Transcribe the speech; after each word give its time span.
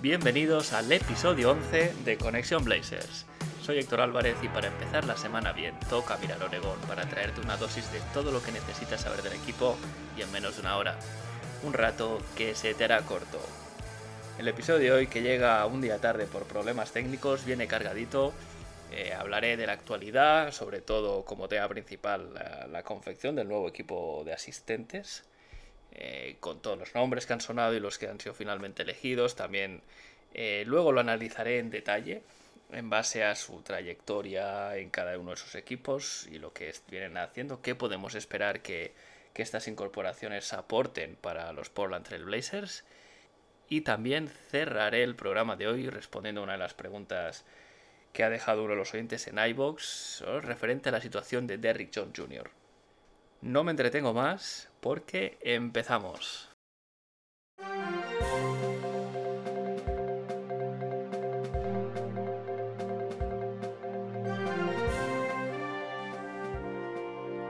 Bienvenidos 0.00 0.74
al 0.74 0.92
episodio 0.92 1.50
11 1.50 1.92
de 2.04 2.18
Conexión 2.18 2.64
Blazers. 2.64 3.26
Soy 3.60 3.80
Héctor 3.80 4.00
Álvarez 4.00 4.36
y 4.44 4.48
para 4.48 4.68
empezar 4.68 5.04
la 5.04 5.16
semana 5.16 5.50
bien, 5.50 5.74
toca 5.90 6.16
mirar 6.18 6.40
Oregón 6.40 6.78
para 6.86 7.08
traerte 7.08 7.40
una 7.40 7.56
dosis 7.56 7.90
de 7.90 7.98
todo 8.14 8.30
lo 8.30 8.40
que 8.40 8.52
necesitas 8.52 9.00
saber 9.00 9.22
del 9.22 9.32
equipo 9.32 9.76
y 10.16 10.22
en 10.22 10.30
menos 10.30 10.54
de 10.54 10.60
una 10.60 10.76
hora. 10.76 10.96
Un 11.64 11.72
rato 11.72 12.22
que 12.36 12.54
se 12.54 12.74
te 12.74 12.84
hará 12.84 13.00
corto. 13.02 13.40
El 14.38 14.46
episodio 14.46 14.78
de 14.78 14.92
hoy, 14.92 15.06
que 15.08 15.20
llega 15.20 15.66
un 15.66 15.80
día 15.80 15.98
tarde 15.98 16.26
por 16.26 16.44
problemas 16.44 16.92
técnicos, 16.92 17.44
viene 17.44 17.66
cargadito. 17.66 18.32
Eh, 18.92 19.12
hablaré 19.12 19.56
de 19.56 19.66
la 19.66 19.72
actualidad, 19.72 20.52
sobre 20.52 20.80
todo 20.80 21.24
como 21.24 21.48
tema 21.48 21.66
principal 21.66 22.32
la, 22.34 22.68
la 22.68 22.84
confección 22.84 23.34
del 23.34 23.48
nuevo 23.48 23.68
equipo 23.68 24.22
de 24.24 24.32
asistentes, 24.32 25.24
eh, 26.00 26.36
con 26.38 26.62
todos 26.62 26.78
los 26.78 26.94
nombres 26.94 27.26
que 27.26 27.32
han 27.32 27.40
sonado 27.40 27.74
y 27.74 27.80
los 27.80 27.98
que 27.98 28.06
han 28.06 28.20
sido 28.20 28.32
finalmente 28.32 28.84
elegidos. 28.84 29.34
También 29.34 29.82
eh, 30.32 30.62
luego 30.64 30.92
lo 30.92 31.00
analizaré 31.00 31.58
en 31.58 31.70
detalle 31.70 32.22
en 32.70 32.88
base 32.88 33.24
a 33.24 33.34
su 33.34 33.62
trayectoria 33.62 34.76
en 34.76 34.90
cada 34.90 35.18
uno 35.18 35.32
de 35.32 35.38
sus 35.38 35.56
equipos 35.56 36.28
y 36.30 36.38
lo 36.38 36.52
que 36.52 36.72
vienen 36.88 37.16
haciendo, 37.16 37.62
qué 37.62 37.74
podemos 37.74 38.14
esperar 38.14 38.60
que, 38.62 38.92
que 39.32 39.42
estas 39.42 39.66
incorporaciones 39.66 40.52
aporten 40.52 41.16
para 41.16 41.52
los 41.52 41.68
Portland 41.68 42.06
Trail 42.06 42.26
Blazers. 42.26 42.84
Y 43.68 43.80
también 43.80 44.28
cerraré 44.28 45.02
el 45.02 45.16
programa 45.16 45.56
de 45.56 45.66
hoy 45.66 45.90
respondiendo 45.90 46.42
a 46.42 46.44
una 46.44 46.52
de 46.52 46.58
las 46.58 46.74
preguntas 46.74 47.44
que 48.12 48.22
ha 48.22 48.30
dejado 48.30 48.62
uno 48.62 48.74
de 48.74 48.78
los 48.78 48.94
oyentes 48.94 49.26
en 49.26 49.38
iBox 49.38 50.22
referente 50.42 50.90
a 50.90 50.92
la 50.92 51.00
situación 51.00 51.48
de 51.48 51.58
Derrick 51.58 51.90
Jones 51.92 52.16
Jr. 52.16 52.57
No 53.40 53.62
me 53.62 53.70
entretengo 53.70 54.12
más 54.12 54.68
porque 54.80 55.38
empezamos. 55.40 56.48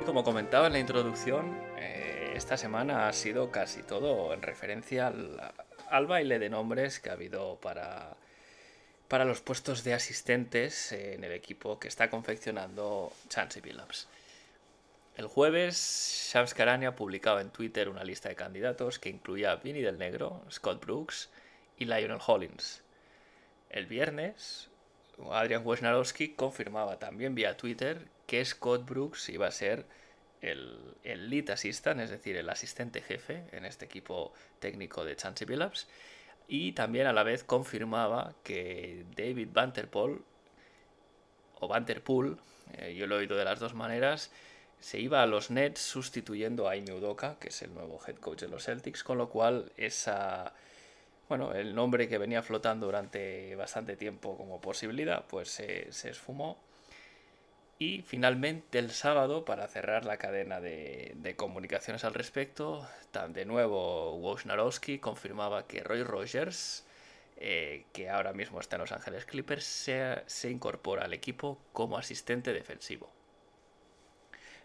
Como 0.05 0.25
comentaba 0.25 0.67
en 0.67 0.75
la 0.75 0.79
introducción, 0.79 1.59
eh, 1.79 2.33
esta 2.35 2.59
semana 2.59 3.09
ha 3.09 3.13
sido 3.15 3.51
casi 3.51 3.83
todo 3.83 4.35
en 4.35 4.43
referencia 4.43 5.07
al, 5.07 6.07
baile 6.07 6.39
de 6.39 6.51
nombres 6.51 7.01
que 7.01 7.09
ha 7.09 7.15
habido 7.15 7.57
para, 7.61 8.17
para 9.09 9.25
los 9.25 9.41
puestos 9.41 9.85
de 9.85 9.95
asistentes 9.95 10.93
en 10.93 11.25
el 11.25 11.33
equipo 11.33 11.79
que 11.79 11.89
está 11.89 12.11
confeccionando 12.11 13.13
Chansey 13.29 13.63
Billups. 13.63 14.07
El 15.19 15.27
jueves, 15.27 16.31
Shams 16.33 16.55
Karani 16.55 16.87
ha 16.87 16.95
publicado 16.95 17.41
en 17.41 17.51
Twitter 17.51 17.89
una 17.89 18.05
lista 18.05 18.29
de 18.29 18.37
candidatos 18.37 19.01
que 19.01 19.09
incluía 19.09 19.51
a 19.51 19.57
Vinny 19.57 19.81
del 19.81 19.99
Negro, 19.99 20.45
Scott 20.49 20.81
Brooks 20.81 21.29
y 21.77 21.87
Lionel 21.87 22.21
Hollins. 22.25 22.85
El 23.69 23.87
viernes, 23.87 24.71
Adrian 25.29 25.67
Wojnarowski 25.67 26.35
confirmaba 26.35 27.01
también 27.01 27.35
vía 27.35 27.57
Twitter 27.57 28.07
que 28.29 28.45
Scott 28.45 28.89
Brooks 28.89 29.29
iba 29.31 29.49
a 29.49 29.51
ser 29.51 29.87
el, 30.41 30.95
el, 31.03 31.29
lead 31.29 31.51
assistant, 31.51 32.01
es 32.01 32.11
decir, 32.11 32.37
el 32.37 32.49
asistente 32.49 33.01
jefe 33.01 33.43
en 33.51 33.65
este 33.65 33.87
equipo 33.87 34.33
técnico 34.61 35.05
de 35.05 35.17
Chansey 35.17 35.49
Billups. 35.49 35.89
Y 36.47 36.75
también 36.75 37.09
a 37.09 37.13
la 37.13 37.25
vez 37.25 37.43
confirmaba 37.43 38.37
que 38.45 39.05
David 39.17 39.49
Vanterpool, 39.51 40.25
o 41.59 41.67
Vanterpool, 41.67 42.39
eh, 42.75 42.95
yo 42.95 43.09
lo 43.09 43.17
he 43.17 43.19
oído 43.19 43.37
de 43.37 43.45
las 43.45 43.59
dos 43.59 43.75
maneras, 43.75 44.31
se 44.81 44.99
iba 44.99 45.23
a 45.23 45.27
los 45.27 45.51
Nets 45.51 45.81
sustituyendo 45.81 46.69
a 46.69 46.77
Ime 46.77 46.93
Udoka, 46.93 47.39
que 47.39 47.49
es 47.49 47.63
el 47.63 47.75
nuevo 47.75 48.01
head 48.07 48.17
coach 48.17 48.41
de 48.41 48.49
los 48.49 48.65
Celtics, 48.65 49.05
con 49.05 49.19
lo 49.19 49.29
cual 49.29 49.73
esa 49.77 50.53
bueno, 51.29 51.53
el 51.53 51.75
nombre 51.75 52.09
que 52.09 52.19
venía 52.19 52.43
flotando 52.43 52.87
durante 52.87 53.55
bastante 53.55 53.97
tiempo 53.97 54.37
como 54.37 54.61
posibilidad, 54.61 55.25
pues 55.27 55.49
se, 55.51 55.93
se 55.93 56.11
esfumó. 56.11 56.59
Y 57.79 58.03
finalmente 58.03 58.79
el 58.79 58.91
sábado, 58.91 59.45
para 59.45 59.69
cerrar 59.69 60.05
la 60.05 60.17
cadena 60.17 60.61
de, 60.61 61.13
de 61.17 61.37
comunicaciones 61.37 62.05
al 62.05 62.15
respecto, 62.15 62.89
de 63.29 63.45
nuevo 63.45 64.17
Wojnarowski 64.17 64.99
confirmaba 64.99 65.67
que 65.67 65.85
Roy 65.85 66.03
Rogers, 66.03 66.85
eh, 67.37 67.85
que 67.93 68.09
ahora 68.09 68.33
mismo 68.33 68.59
está 68.59 68.77
en 68.77 68.81
Los 68.81 68.93
Ángeles 68.93 69.27
Clippers, 69.27 69.65
se, 69.65 70.23
se 70.27 70.51
incorpora 70.51 71.05
al 71.05 71.13
equipo 71.13 71.59
como 71.73 71.99
asistente 71.99 72.53
defensivo. 72.53 73.18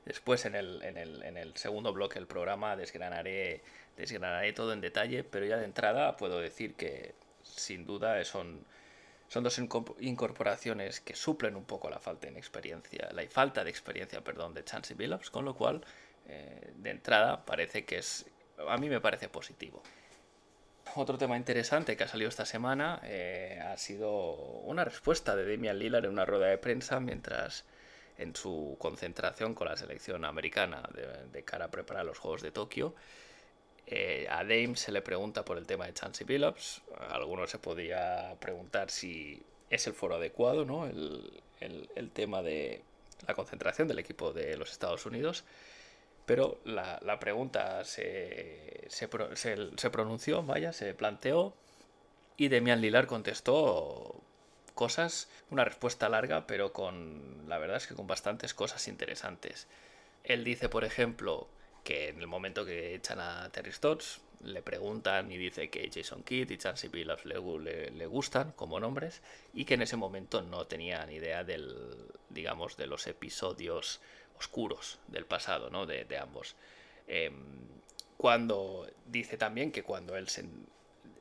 Después 0.05 0.45
en 0.45 0.55
el, 0.55 0.81
en 0.83 0.97
el, 0.97 1.23
en 1.23 1.37
el 1.37 1.55
segundo 1.55 1.93
bloque 1.93 2.15
del 2.15 2.27
programa 2.27 2.75
desgranaré, 2.75 3.61
desgranaré 3.95 4.51
todo 4.53 4.73
en 4.73 4.81
detalle, 4.81 5.23
pero 5.23 5.45
ya 5.45 5.57
de 5.57 5.65
entrada 5.65 6.17
puedo 6.17 6.39
decir 6.39 6.75
que 6.75 7.15
sin 7.41 7.85
duda 7.85 8.23
son, 8.25 8.65
son 9.29 9.43
dos 9.43 9.59
incorporaciones 9.99 10.99
que 10.99 11.15
suplen 11.15 11.55
un 11.55 11.65
poco 11.65 11.89
la 11.89 11.99
falta 11.99 12.29
de 12.29 12.37
experiencia, 12.37 13.09
la 13.13 13.25
falta 13.29 13.63
de 13.63 13.69
experiencia, 13.69 14.21
perdón, 14.21 14.53
de 14.53 14.63
Billups, 14.95 15.29
con 15.29 15.45
lo 15.45 15.55
cual 15.55 15.81
eh, 16.27 16.73
de 16.75 16.89
entrada 16.89 17.45
parece 17.45 17.85
que 17.85 17.97
es, 17.97 18.25
a 18.67 18.77
mí 18.77 18.89
me 18.89 18.99
parece 18.99 19.29
positivo. 19.29 19.81
Otro 20.95 21.17
tema 21.17 21.37
interesante 21.37 21.95
que 21.97 22.03
ha 22.03 22.07
salido 22.07 22.29
esta 22.29 22.45
semana 22.45 22.99
eh, 23.03 23.59
ha 23.65 23.77
sido 23.77 24.33
una 24.65 24.83
respuesta 24.83 25.35
de 25.35 25.49
Damian 25.49 25.79
Lillard 25.79 26.05
en 26.05 26.11
una 26.11 26.25
rueda 26.25 26.47
de 26.47 26.57
prensa 26.57 26.99
mientras 26.99 27.65
en 28.17 28.35
su 28.35 28.75
concentración 28.79 29.53
con 29.53 29.67
la 29.67 29.77
selección 29.77 30.25
americana 30.25 30.87
de, 31.31 31.43
cara 31.43 31.65
a 31.65 31.71
preparar 31.71 32.05
los 32.05 32.17
Juegos 32.17 32.41
de 32.41 32.51
Tokio. 32.51 32.93
Eh, 33.85 34.27
a 34.29 34.43
Dame 34.43 34.75
se 34.75 34.91
le 34.91 35.01
pregunta 35.01 35.43
por 35.43 35.57
el 35.57 35.65
tema 35.65 35.85
de 35.85 35.93
Chansey 35.93 36.25
Billups. 36.25 36.81
Algunos 37.09 37.49
se 37.49 37.59
podía 37.59 38.35
preguntar 38.39 38.89
si 38.89 39.43
es 39.69 39.87
el 39.87 39.93
foro 39.93 40.15
adecuado, 40.15 40.65
¿no? 40.65 40.85
El, 40.85 41.41
el, 41.59 42.11
tema 42.11 42.41
de 42.41 42.83
la 43.27 43.33
concentración 43.33 43.87
del 43.87 43.99
equipo 43.99 44.33
de 44.33 44.57
los 44.57 44.71
Estados 44.71 45.05
Unidos. 45.05 45.43
Pero 46.25 46.59
la, 46.65 46.99
la 47.03 47.19
pregunta 47.19 47.83
se, 47.83 48.85
se, 48.87 49.09
se, 49.33 49.69
se, 49.77 49.89
pronunció, 49.89 50.43
vaya, 50.43 50.71
se 50.71 50.93
planteó. 50.93 51.53
Y 52.37 52.47
Demian 52.47 52.81
Lillard 52.81 53.07
contestó 53.07 54.21
cosas, 54.73 55.29
una 55.49 55.65
respuesta 55.65 56.09
larga, 56.09 56.47
pero 56.47 56.73
con, 56.73 57.47
la 57.47 57.57
verdad 57.57 57.77
es 57.77 57.87
que 57.87 57.95
con 57.95 58.07
bastantes 58.07 58.53
cosas 58.53 58.87
interesantes. 58.87 59.67
Él 60.23 60.43
dice, 60.43 60.69
por 60.69 60.83
ejemplo, 60.83 61.47
que 61.83 62.09
en 62.09 62.19
el 62.19 62.27
momento 62.27 62.65
que 62.65 62.95
echan 62.95 63.19
a 63.19 63.49
Terry 63.51 63.71
Stotts, 63.71 64.21
le 64.43 64.61
preguntan 64.61 65.31
y 65.31 65.37
dice 65.37 65.69
que 65.69 65.89
Jason 65.93 66.23
Kidd 66.23 66.51
y 66.51 66.57
Chansey 66.57 66.89
Billups 66.89 67.25
le, 67.25 67.91
le, 67.91 68.05
gustan 68.05 68.51
como 68.51 68.79
nombres 68.79 69.21
y 69.53 69.65
que 69.65 69.75
en 69.75 69.81
ese 69.81 69.95
momento 69.95 70.41
no 70.41 70.67
tenía 70.67 71.05
ni 71.05 71.15
idea 71.15 71.43
del, 71.43 71.75
digamos, 72.29 72.75
de 72.75 72.87
los 72.87 73.07
episodios 73.07 74.01
oscuros 74.37 74.99
del 75.07 75.25
pasado, 75.25 75.69
¿no? 75.69 75.85
De, 75.85 76.03
de 76.03 76.17
ambos. 76.17 76.55
Eh, 77.07 77.31
cuando 78.17 78.87
dice 79.05 79.37
también 79.37 79.71
que 79.71 79.83
cuando 79.83 80.15
él 80.17 80.27
se, 80.27 80.45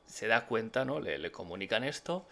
se 0.05 0.27
da 0.27 0.45
cuenta, 0.45 0.85
¿no? 0.85 0.99
Le, 0.99 1.17
le 1.17 1.31
comunican 1.31 1.83
esto, 1.83 2.25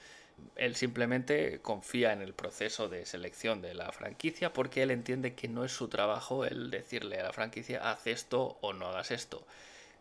él 0.55 0.75
simplemente 0.75 1.59
confía 1.61 2.13
en 2.13 2.21
el 2.21 2.33
proceso 2.33 2.89
de 2.89 3.05
selección 3.05 3.61
de 3.61 3.73
la 3.73 3.91
franquicia 3.91 4.53
porque 4.53 4.83
él 4.83 4.91
entiende 4.91 5.35
que 5.35 5.47
no 5.47 5.65
es 5.65 5.71
su 5.71 5.87
trabajo 5.87 6.45
el 6.45 6.69
decirle 6.69 7.19
a 7.19 7.23
la 7.23 7.33
franquicia 7.33 7.89
haz 7.89 8.07
esto 8.07 8.57
o 8.61 8.73
no 8.73 8.87
hagas 8.87 9.11
esto. 9.11 9.45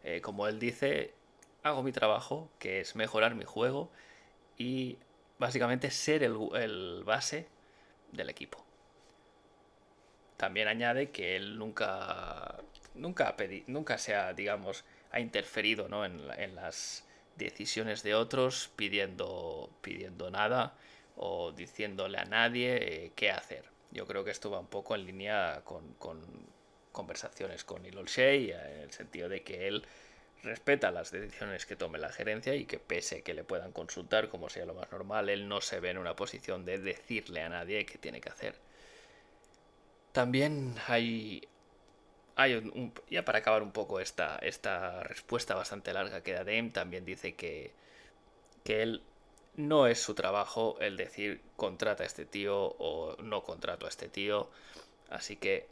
Eh, 0.05 0.21
como 0.21 0.49
él 0.49 0.59
dice, 0.59 1.13
hago 1.63 1.83
mi 1.83 1.93
trabajo, 1.93 2.51
que 2.59 2.81
es 2.81 2.97
mejorar 2.97 3.35
mi 3.35 3.45
juego 3.45 3.91
y 4.59 4.99
básicamente 5.39 5.91
ser 5.91 6.23
el, 6.23 6.37
el 6.55 7.03
base 7.05 7.47
del 8.13 8.31
equipo. 8.31 8.65
También 10.37 10.69
añade 10.69 11.11
que 11.11 11.37
él 11.37 11.59
nunca, 11.59 12.57
nunca, 12.95 13.37
pedi, 13.37 13.65
nunca 13.67 13.99
se 13.99 14.15
ha, 14.15 14.33
digamos, 14.33 14.85
ha 15.13 15.21
interferido 15.21 15.89
¿no? 15.89 16.05
en, 16.05 16.21
en 16.39 16.55
las 16.55 17.05
decisiones 17.41 18.03
de 18.03 18.15
otros 18.15 18.71
pidiendo, 18.77 19.71
pidiendo 19.81 20.31
nada 20.31 20.75
o 21.17 21.53
diciéndole 21.53 22.19
a 22.19 22.25
nadie 22.25 22.77
eh, 23.07 23.13
qué 23.17 23.31
hacer. 23.31 23.65
Yo 23.91 24.07
creo 24.07 24.25
que 24.25 24.31
esto 24.31 24.51
va 24.51 24.61
un 24.61 24.69
poco 24.69 24.95
en 24.95 25.07
línea 25.07 25.63
con, 25.65 25.95
con 25.95 26.21
conversaciones 26.93 27.65
con 27.65 27.83
Neil 27.83 27.99
O'Shea, 27.99 28.71
en 28.71 28.81
el 28.81 28.93
sentido 28.93 29.29
de 29.29 29.43
que 29.43 29.67
él 29.67 29.85
respeta 30.43 30.91
las 30.91 31.11
decisiones 31.11 31.67
que 31.67 31.77
tome 31.77 31.99
la 31.99 32.11
gerencia 32.11 32.55
y 32.55 32.65
que 32.65 32.79
pese 32.79 33.23
que 33.23 33.35
le 33.35 33.45
puedan 33.45 33.73
consultar 33.73 34.29
como 34.29 34.49
sea 34.49 34.65
lo 34.65 34.75
más 34.75 34.91
normal, 34.91 35.29
él 35.29 35.49
no 35.49 35.61
se 35.61 35.81
ve 35.81 35.91
en 35.91 35.99
una 35.99 36.17
posición 36.17 36.65
de 36.65 36.79
decirle 36.79 37.43
a 37.43 37.49
nadie 37.49 37.85
qué 37.85 37.99
tiene 37.99 38.21
que 38.21 38.31
hacer. 38.31 38.55
También 40.13 40.75
hay, 40.89 41.47
hay 42.37 42.93
ya 43.11 43.25
para 43.25 43.38
acabar 43.38 43.62
un 43.62 43.73
poco 43.73 44.00
esta, 44.00 44.37
esta 44.38 45.03
respuesta 45.03 45.55
bastante 45.55 45.93
larga 45.93 46.23
que 46.23 46.32
da 46.32 46.44
Dame, 46.44 46.71
también 46.71 47.05
dice 47.05 47.35
que, 47.35 47.73
que 48.65 48.82
él 48.82 49.03
no 49.56 49.87
es 49.87 50.00
su 50.00 50.15
trabajo 50.15 50.77
el 50.81 50.97
decir 50.97 51.41
contrata 51.56 52.03
a 52.03 52.06
este 52.06 52.25
tío 52.25 52.75
o 52.79 53.17
no 53.23 53.43
contrato 53.44 53.87
a 53.87 53.88
este 53.88 54.09
tío. 54.09 54.50
Así 55.11 55.37
que 55.37 55.67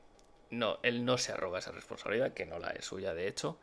no, 0.50 0.78
él 0.82 1.04
no 1.04 1.18
se 1.18 1.32
arroga 1.32 1.58
esa 1.58 1.72
responsabilidad, 1.72 2.32
que 2.32 2.46
no 2.46 2.58
la 2.58 2.70
es 2.70 2.84
suya 2.84 3.14
de 3.14 3.28
hecho. 3.28 3.58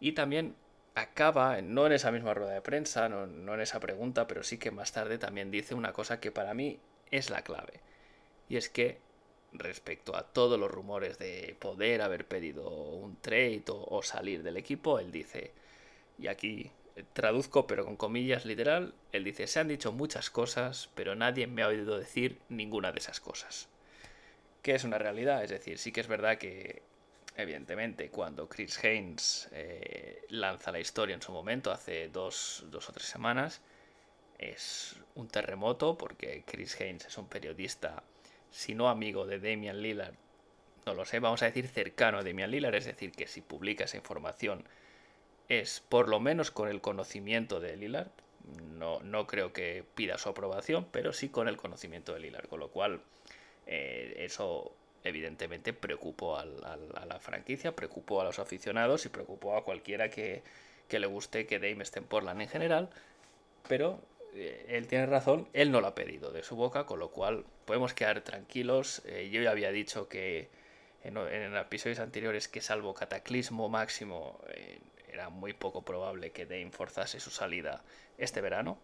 Y 0.00 0.12
también 0.12 0.54
acaba, 0.94 1.60
no 1.62 1.86
en 1.86 1.92
esa 1.92 2.12
misma 2.12 2.34
rueda 2.34 2.52
de 2.52 2.60
prensa, 2.62 3.08
no, 3.08 3.26
no 3.26 3.54
en 3.54 3.60
esa 3.60 3.80
pregunta, 3.80 4.26
pero 4.26 4.42
sí 4.42 4.58
que 4.58 4.70
más 4.70 4.92
tarde 4.92 5.18
también 5.18 5.50
dice 5.50 5.74
una 5.74 5.92
cosa 5.92 6.20
que 6.20 6.30
para 6.32 6.54
mí 6.54 6.78
es 7.10 7.30
la 7.30 7.42
clave. 7.42 7.80
Y 8.48 8.56
es 8.56 8.68
que 8.68 8.98
respecto 9.54 10.16
a 10.16 10.22
todos 10.24 10.58
los 10.58 10.70
rumores 10.70 11.18
de 11.18 11.56
poder 11.58 12.02
haber 12.02 12.26
pedido 12.26 12.68
un 12.68 13.16
trade 13.16 13.64
o, 13.68 14.02
salir 14.02 14.42
del 14.42 14.56
equipo, 14.56 14.98
él 14.98 15.10
dice, 15.10 15.52
y 16.18 16.26
aquí 16.26 16.70
traduzco 17.12 17.66
pero 17.66 17.84
con 17.84 17.96
comillas 17.96 18.44
literal, 18.44 18.94
él 19.12 19.24
dice, 19.24 19.46
se 19.46 19.60
han 19.60 19.68
dicho 19.68 19.92
muchas 19.92 20.30
cosas, 20.30 20.90
pero 20.94 21.14
nadie 21.14 21.46
me 21.46 21.62
ha 21.62 21.68
oído 21.68 21.98
decir 21.98 22.38
ninguna 22.48 22.92
de 22.92 22.98
esas 22.98 23.20
cosas. 23.20 23.68
Que 24.62 24.74
es 24.74 24.84
una 24.84 24.98
realidad, 24.98 25.44
es 25.44 25.50
decir, 25.50 25.78
sí 25.78 25.92
que 25.92 26.00
es 26.00 26.08
verdad 26.08 26.38
que, 26.38 26.82
evidentemente, 27.36 28.10
cuando 28.10 28.48
Chris 28.48 28.82
Haynes 28.82 29.48
eh, 29.52 30.24
lanza 30.30 30.72
la 30.72 30.80
historia 30.80 31.14
en 31.14 31.22
su 31.22 31.32
momento, 31.32 31.70
hace 31.70 32.08
dos, 32.08 32.64
dos 32.70 32.88
o 32.88 32.92
tres 32.92 33.06
semanas, 33.06 33.60
es 34.38 34.96
un 35.14 35.28
terremoto 35.28 35.96
porque 35.96 36.42
Chris 36.46 36.80
Haynes 36.80 37.06
es 37.06 37.18
un 37.18 37.28
periodista, 37.28 38.02
si 38.54 38.74
no 38.74 38.88
amigo 38.88 39.26
de 39.26 39.40
Damian 39.40 39.82
Lillard, 39.82 40.14
no 40.86 40.94
lo 40.94 41.04
sé, 41.04 41.18
vamos 41.18 41.42
a 41.42 41.46
decir 41.46 41.66
cercano 41.66 42.18
a 42.18 42.22
Damian 42.22 42.52
Lillard, 42.52 42.76
es 42.76 42.84
decir, 42.84 43.10
que 43.10 43.26
si 43.26 43.40
publica 43.40 43.84
esa 43.84 43.96
información 43.96 44.64
es 45.48 45.80
por 45.80 46.08
lo 46.08 46.20
menos 46.20 46.52
con 46.52 46.68
el 46.68 46.80
conocimiento 46.80 47.58
de 47.58 47.76
Lillard. 47.76 48.08
No, 48.78 49.00
no 49.00 49.26
creo 49.26 49.52
que 49.52 49.84
pida 49.94 50.18
su 50.18 50.28
aprobación, 50.28 50.86
pero 50.92 51.12
sí 51.12 51.30
con 51.30 51.48
el 51.48 51.56
conocimiento 51.56 52.14
de 52.14 52.20
Lillard, 52.20 52.46
con 52.46 52.60
lo 52.60 52.68
cual 52.68 53.00
eh, 53.66 54.14
eso 54.18 54.72
evidentemente 55.02 55.72
preocupó 55.72 56.38
a 56.38 56.44
la 56.44 57.18
franquicia, 57.20 57.74
preocupó 57.74 58.20
a 58.20 58.24
los 58.24 58.38
aficionados 58.38 59.04
y 59.04 59.08
preocupó 59.08 59.56
a 59.56 59.64
cualquiera 59.64 60.10
que, 60.10 60.42
que 60.88 60.98
le 60.98 61.06
guste 61.06 61.46
que 61.46 61.58
Dame 61.58 61.82
esté 61.82 61.98
en 61.98 62.06
Portland 62.06 62.40
en 62.40 62.48
general, 62.48 62.90
pero 63.68 64.00
él 64.34 64.86
tiene 64.86 65.06
razón, 65.06 65.48
él 65.52 65.70
no 65.70 65.80
lo 65.80 65.88
ha 65.88 65.94
pedido 65.94 66.32
de 66.32 66.42
su 66.42 66.56
boca, 66.56 66.86
con 66.86 66.98
lo 66.98 67.10
cual 67.10 67.44
podemos 67.64 67.94
quedar 67.94 68.20
tranquilos. 68.22 69.02
Eh, 69.06 69.30
yo 69.30 69.42
ya 69.42 69.50
había 69.50 69.70
dicho 69.70 70.08
que 70.08 70.48
en, 71.02 71.16
episodios 71.56 71.98
anteriores 72.00 72.48
que 72.48 72.60
salvo 72.60 72.94
cataclismo 72.94 73.68
máximo 73.68 74.40
era 75.14 75.30
muy 75.30 75.52
poco 75.52 75.82
probable 75.82 76.32
que 76.32 76.44
Dame 76.44 76.70
forzase 76.72 77.20
su 77.20 77.30
salida 77.30 77.82
este 78.18 78.40
verano. 78.40 78.78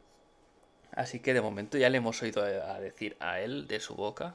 Así 0.92 1.20
que 1.20 1.34
de 1.34 1.40
momento 1.40 1.78
ya 1.78 1.90
le 1.90 1.98
hemos 1.98 2.22
oído 2.22 2.42
a 2.42 2.80
decir 2.80 3.16
a 3.20 3.40
él 3.40 3.66
de 3.66 3.80
su 3.80 3.94
boca 3.94 4.34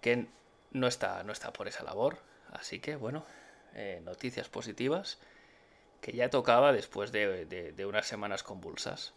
que 0.00 0.26
no 0.72 0.86
está, 0.86 1.22
no 1.24 1.32
está 1.32 1.52
por 1.52 1.68
esa 1.68 1.84
labor. 1.84 2.18
Así 2.52 2.80
que 2.80 2.96
bueno, 2.96 3.24
eh, 3.74 4.00
noticias 4.04 4.48
positivas 4.48 5.18
que 6.00 6.12
ya 6.12 6.30
tocaba 6.30 6.72
después 6.72 7.12
de, 7.12 7.44
de, 7.46 7.72
de 7.72 7.86
unas 7.86 8.06
semanas 8.06 8.42
convulsas. 8.42 9.14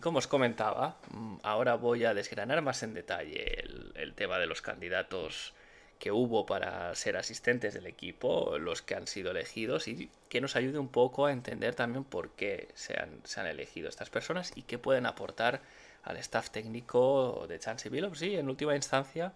Como 0.00 0.18
os 0.18 0.26
comentaba, 0.26 0.96
mm, 1.10 1.36
ahora 1.42 1.74
voy 1.76 2.04
a 2.04 2.14
desgranar 2.14 2.62
más 2.62 2.82
en 2.82 2.94
detalle 2.94 3.62
el, 3.94 4.14
tema 4.14 4.38
de 4.38 4.46
los 4.46 4.62
candidatos 4.62 5.52
que 5.98 6.10
hubo 6.10 6.46
para 6.46 6.94
ser 6.94 7.16
asistentes 7.16 7.74
del 7.74 7.86
equipo, 7.86 8.58
los 8.58 8.82
que 8.82 8.94
han 8.94 9.06
sido 9.06 9.30
elegidos 9.30 9.88
y 9.88 10.10
que 10.28 10.40
nos 10.40 10.56
ayude 10.56 10.78
un 10.78 10.88
poco 10.88 11.26
a 11.26 11.32
entender 11.32 11.74
también 11.74 12.04
por 12.04 12.30
qué 12.30 12.68
se 12.74 12.96
han, 12.98 13.46
elegido 13.46 13.88
estas 13.88 14.08
personas 14.10 14.52
y 14.54 14.62
qué 14.62 14.78
pueden 14.78 15.06
aportar 15.06 15.60
al 16.02 16.16
staff 16.16 16.50
técnico 16.50 17.46
de 17.48 17.58
Chance 17.58 17.90
Billups 17.90 18.22
y 18.22 18.36
en 18.36 18.48
última 18.48 18.74
instancia 18.74 19.32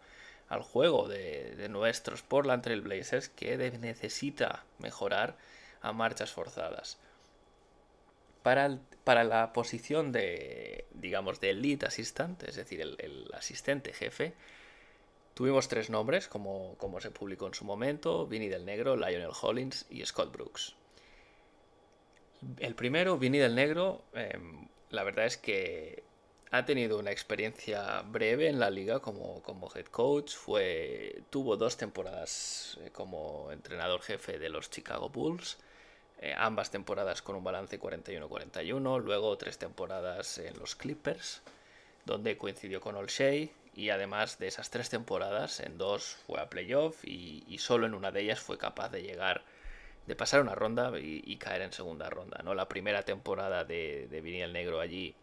al 0.49 0.62
juego 0.62 1.09
de, 1.09 1.55
de 1.57 1.69
nuestros 1.69 2.23
Portland 2.23 2.62
Trail 2.62 2.81
Blazers 2.81 3.29
que 3.29 3.57
necesita 3.57 4.65
mejorar 4.79 5.37
a 5.83 5.93
marchas 5.93 6.31
forzadas. 6.33 6.99
Para, 8.43 8.79
para 9.05 9.25
la 9.25 9.53
posición 9.53 10.13
de, 10.13 10.87
digamos, 10.95 11.41
de 11.41 11.55
lead 11.55 11.85
assistant, 11.85 12.43
es 12.45 12.57
decir, 12.57 12.81
el, 12.81 13.31
asistente 13.35 13.93
jefe, 13.93 14.35
tuvimos 15.35 15.69
tres 15.69 15.91
nombres, 15.91 16.29
como, 16.29 16.75
como, 16.79 17.01
se 17.01 17.11
publicó 17.11 17.47
en 17.47 17.55
su 17.55 17.65
momento, 17.65 18.27
Vinny 18.27 18.49
del 18.49 18.65
Negro, 18.65 18.97
Lionel 18.97 19.33
Hollins 19.41 19.87
y 19.91 20.05
Scott 20.07 20.33
Brooks. 20.33 20.75
El 22.59 22.75
primero, 22.75 23.19
Vinny 23.19 23.39
del 23.39 23.55
Negro, 23.55 24.05
em, 24.15 24.69
la 24.91 25.05
verdad 25.05 25.27
es 25.27 25.37
que 25.37 26.03
ha 26.51 26.65
tenido 26.65 26.99
una 26.99 27.13
experiencia 27.13 28.03
breve 28.03 28.49
en 28.49 28.59
la 28.59 28.71
liga 28.71 29.01
como, 29.01 29.43
como 29.43 29.71
head 29.75 29.87
coach, 29.87 30.35
fue, 30.35 31.23
tuvo 31.31 31.57
dos 31.57 31.77
temporadas 31.77 32.79
eh, 32.83 32.91
como 32.91 33.53
entrenador 33.53 34.03
jefe 34.03 34.39
de 34.39 34.49
los 34.49 34.71
Chicago 34.71 35.11
Bulls, 35.11 35.59
eh, 36.23 36.35
ambas 36.37 36.71
temporadas 36.71 37.23
con 37.23 37.35
un 37.35 37.43
balance 37.43 37.81
41-41, 37.81 39.01
luego 39.01 39.39
tres 39.39 39.57
temporadas 39.57 40.37
en 40.37 40.59
los 40.59 40.77
Clippers, 40.77 41.41
donde 42.05 42.37
coincidió 42.37 42.83
con 42.83 42.95
Olshey, 42.95 43.51
y 43.75 43.89
además 43.89 44.39
de 44.39 44.47
esas 44.47 44.69
tres 44.69 44.91
temporadas, 44.91 45.61
en 45.61 45.79
dos 45.79 46.19
fue 46.27 46.39
a 46.39 46.51
playoff 46.51 47.03
y, 47.07 47.57
solo 47.59 47.87
en 47.87 47.95
una 47.95 48.11
de 48.11 48.21
ellas 48.21 48.39
fue 48.39 48.59
capaz 48.59 48.91
de 48.91 49.03
llegar, 49.03 49.45
de 50.07 50.15
pasar 50.15 50.43
una 50.43 50.55
ronda 50.55 50.93
y, 50.99 51.37
caer 51.37 51.63
en 51.63 51.73
segunda 51.73 52.11
ronda. 52.11 52.43
¿no? 52.45 52.55
La 52.55 52.69
primera 52.69 53.03
temporada 53.03 53.65
de, 53.65 54.07
de 54.09 54.43
el 54.43 54.53
Negro 54.53 54.81
allí, 54.81 55.15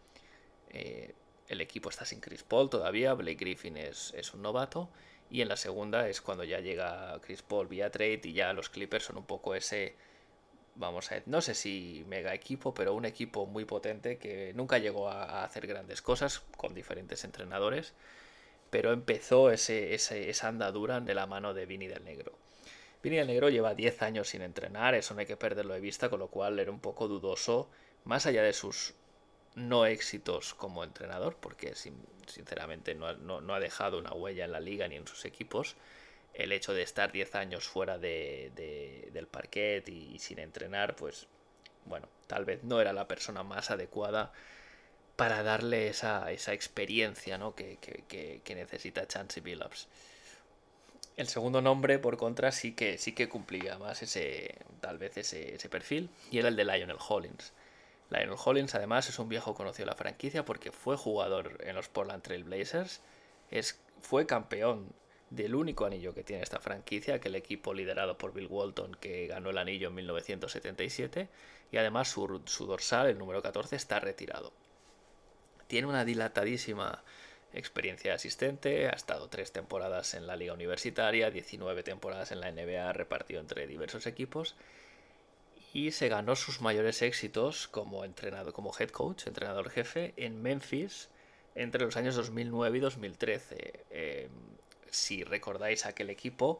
eh, 0.71 1.13
el 1.47 1.61
equipo 1.61 1.89
está 1.89 2.05
sin 2.05 2.21
Chris 2.21 2.41
Paul 2.41 2.71
todavía, 2.71 3.13
Blake 3.13 3.37
Griffin 3.37 3.77
es, 3.77 4.15
es 4.17 4.33
un 4.33 4.41
novato, 4.41 4.89
y 5.29 5.41
en 5.41 5.49
la 5.49 5.57
segunda 5.57 6.09
es 6.09 6.21
cuando 6.21 6.43
ya 6.43 6.59
llega 6.59 7.19
Chris 7.21 7.43
Paul 7.43 7.67
vía 7.67 7.91
trade 7.91 8.21
y 8.23 8.33
ya 8.33 8.51
los 8.53 8.69
Clippers 8.69 9.05
son 9.05 9.17
un 9.17 9.25
poco 9.25 9.53
ese 9.53 9.95
vamos 10.77 11.11
a 11.11 11.15
ver, 11.15 11.23
no 11.25 11.41
sé 11.41 11.55
si 11.55 12.03
mega 12.07 12.33
equipo, 12.33 12.73
pero 12.73 12.93
un 12.93 13.05
equipo 13.05 13.45
muy 13.45 13.65
potente 13.65 14.17
que 14.17 14.53
nunca 14.55 14.77
llegó 14.77 15.09
a, 15.09 15.43
hacer 15.43 15.67
grandes 15.67 16.01
cosas 16.01 16.41
con 16.55 16.73
diferentes 16.73 17.23
entrenadores, 17.23 17.93
pero 18.69 18.91
empezó 18.91 19.51
ese, 19.51 19.93
esa 19.93 20.47
andadura 20.47 20.99
de 20.99 21.15
la 21.15 21.25
mano 21.25 21.53
de 21.53 21.65
Vini 21.65 21.87
del 21.87 22.03
Negro. 22.03 22.33
Vini 23.03 23.17
del 23.17 23.27
Negro 23.27 23.49
lleva 23.49 23.75
10 23.75 24.01
años 24.01 24.29
sin 24.29 24.41
entrenar, 24.41 24.95
eso 24.95 25.13
no 25.13 25.21
hay 25.21 25.25
que 25.25 25.37
perderlo 25.37 25.73
de 25.73 25.79
vista, 25.79 26.09
con 26.09 26.19
lo 26.19 26.27
cual 26.27 26.59
era 26.59 26.71
un 26.71 26.79
poco 26.79 27.07
dudoso, 27.07 27.69
más 28.05 28.25
allá 28.25 28.43
de 28.43 28.53
sus 28.53 28.93
no 29.55 29.85
éxitos 29.85 30.53
como 30.53 30.83
entrenador, 30.83 31.35
porque 31.39 31.73
sinceramente 31.75 32.93
no, 32.95 33.13
no 33.15 33.53
ha 33.53 33.59
dejado 33.59 33.97
una 33.97 34.13
huella 34.13 34.45
en 34.45 34.51
la 34.51 34.59
liga 34.59 34.87
ni 34.87 34.95
en 34.95 35.07
sus 35.07 35.25
equipos, 35.25 35.75
el 36.37 36.51
hecho 36.51 36.73
de 36.73 36.83
estar 36.83 37.11
10 37.11 37.33
años 37.35 37.67
fuera 37.67 37.97
de, 37.97 38.51
del 39.11 39.25
parquet 39.25 39.89
y, 39.89 40.19
sin 40.19 40.37
entrenar, 40.37 40.95
pues 40.95 41.27
bueno, 41.85 42.07
tal 42.27 42.45
vez 42.45 42.63
no 42.63 42.79
era 42.79 42.93
la 42.93 43.07
persona 43.07 43.41
más 43.41 43.71
adecuada 43.71 44.31
para 45.15 45.41
darle 45.41 45.87
esa, 45.87 46.31
esa 46.31 46.53
experiencia 46.53 47.39
¿no? 47.39 47.55
que, 47.55 47.77
que, 47.77 48.41
que, 48.43 48.55
necesita 48.55 49.07
Chansey 49.07 49.41
Billups. 49.41 49.87
El 51.15 51.27
segundo 51.27 51.59
nombre, 51.59 51.97
por 51.97 52.17
contra, 52.17 52.51
sí 52.51 52.73
que, 52.73 52.99
sí 52.99 53.13
que 53.13 53.27
cumplía 53.27 53.79
más 53.79 54.03
ese, 54.03 54.59
tal 54.79 54.99
vez 54.99 55.17
ese, 55.17 55.55
ese 55.55 55.69
perfil, 55.69 56.11
y 56.29 56.37
era 56.37 56.49
el 56.49 56.55
de 56.55 56.65
Lionel 56.65 56.99
Hollins. 57.09 57.51
Lionel 58.11 58.37
Hollins, 58.45 58.75
además, 58.75 59.09
es 59.09 59.17
un 59.17 59.27
viejo 59.27 59.55
conocido 59.55 59.85
de 59.85 59.91
la 59.91 59.97
franquicia 59.97 60.45
porque 60.45 60.71
fue 60.71 60.97
jugador 60.97 61.57
en 61.61 61.75
los 61.75 61.89
Portland 61.89 62.21
Trail 62.21 62.43
Blazers, 62.43 63.01
es, 63.49 63.79
fue 64.01 64.27
campeón 64.27 64.93
del 65.29 65.55
único 65.55 65.85
anillo 65.85 66.13
que 66.13 66.23
tiene 66.23 66.43
esta 66.43 66.59
franquicia, 66.59 67.19
que 67.19 67.27
el 67.27 67.35
equipo 67.35 67.73
liderado 67.73 68.17
por 68.17 68.33
Bill 68.33 68.47
Walton 68.49 68.95
que 68.99 69.27
ganó 69.27 69.49
el 69.49 69.57
anillo 69.57 69.89
en 69.89 69.95
1977 69.95 71.29
y 71.71 71.77
además 71.77 72.09
su, 72.09 72.41
dorsal, 72.65 73.07
el 73.07 73.17
número 73.17 73.41
14, 73.41 73.75
está 73.75 73.99
retirado. 73.99 74.53
Tiene 75.67 75.87
una 75.87 76.05
dilatadísima 76.05 77.03
experiencia 77.53 78.11
de 78.11 78.15
asistente, 78.15 78.87
ha 78.87 78.91
estado 78.91 79.27
tres 79.27 79.51
temporadas 79.51 80.13
en 80.13 80.27
la 80.27 80.35
liga 80.35 80.53
universitaria, 80.53 81.29
19 81.29 81.83
temporadas 81.83 82.31
en 82.31 82.39
la 82.39 82.51
NBA 82.51 82.93
repartido 82.93 83.41
entre 83.41 83.67
diversos 83.67 84.05
equipos 84.07 84.55
y 85.73 85.91
se 85.91 86.07
ganó 86.07 86.35
sus 86.35 86.61
mayores 86.61 87.01
éxitos 87.01 87.67
como 87.67 88.05
entrenador, 88.05 88.53
como 88.53 88.71
head 88.77 88.89
coach, 88.89 89.27
entrenador 89.27 89.69
jefe 89.69 90.13
en 90.15 90.41
Memphis 90.41 91.09
entre 91.55 91.83
los 91.83 91.97
años 91.97 92.15
2009 92.15 92.77
y 92.77 92.81
2013. 92.81 93.85
Em, 93.89 94.29
si 94.91 95.23
recordáis 95.23 95.85
aquel 95.85 96.09
equipo, 96.09 96.59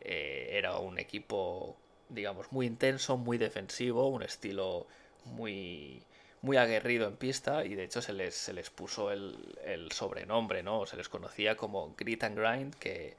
eh, 0.00 0.50
era 0.52 0.78
un 0.78 0.98
equipo, 0.98 1.76
digamos, 2.08 2.52
muy 2.52 2.66
intenso, 2.66 3.16
muy 3.16 3.38
defensivo, 3.38 4.08
un 4.08 4.22
estilo 4.22 4.86
muy, 5.24 6.02
muy 6.42 6.56
aguerrido 6.56 7.08
en 7.08 7.16
pista 7.16 7.64
y 7.64 7.74
de 7.74 7.84
hecho 7.84 8.00
se 8.00 8.12
les, 8.12 8.34
se 8.34 8.52
les 8.52 8.70
puso 8.70 9.10
el, 9.10 9.90
sobrenombre, 9.90 10.62
¿no? 10.62 10.86
Se 10.86 10.96
les 10.96 11.08
conocía 11.08 11.56
como 11.56 11.94
Grit 11.96 12.24
and 12.24 12.38
Grind, 12.38 12.74
que, 12.76 13.16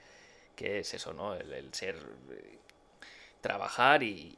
es 0.57 0.93
eso, 0.93 1.13
¿no? 1.13 1.35
El, 1.35 1.73
ser... 1.73 1.97
trabajar 3.41 4.03
y, 4.03 4.35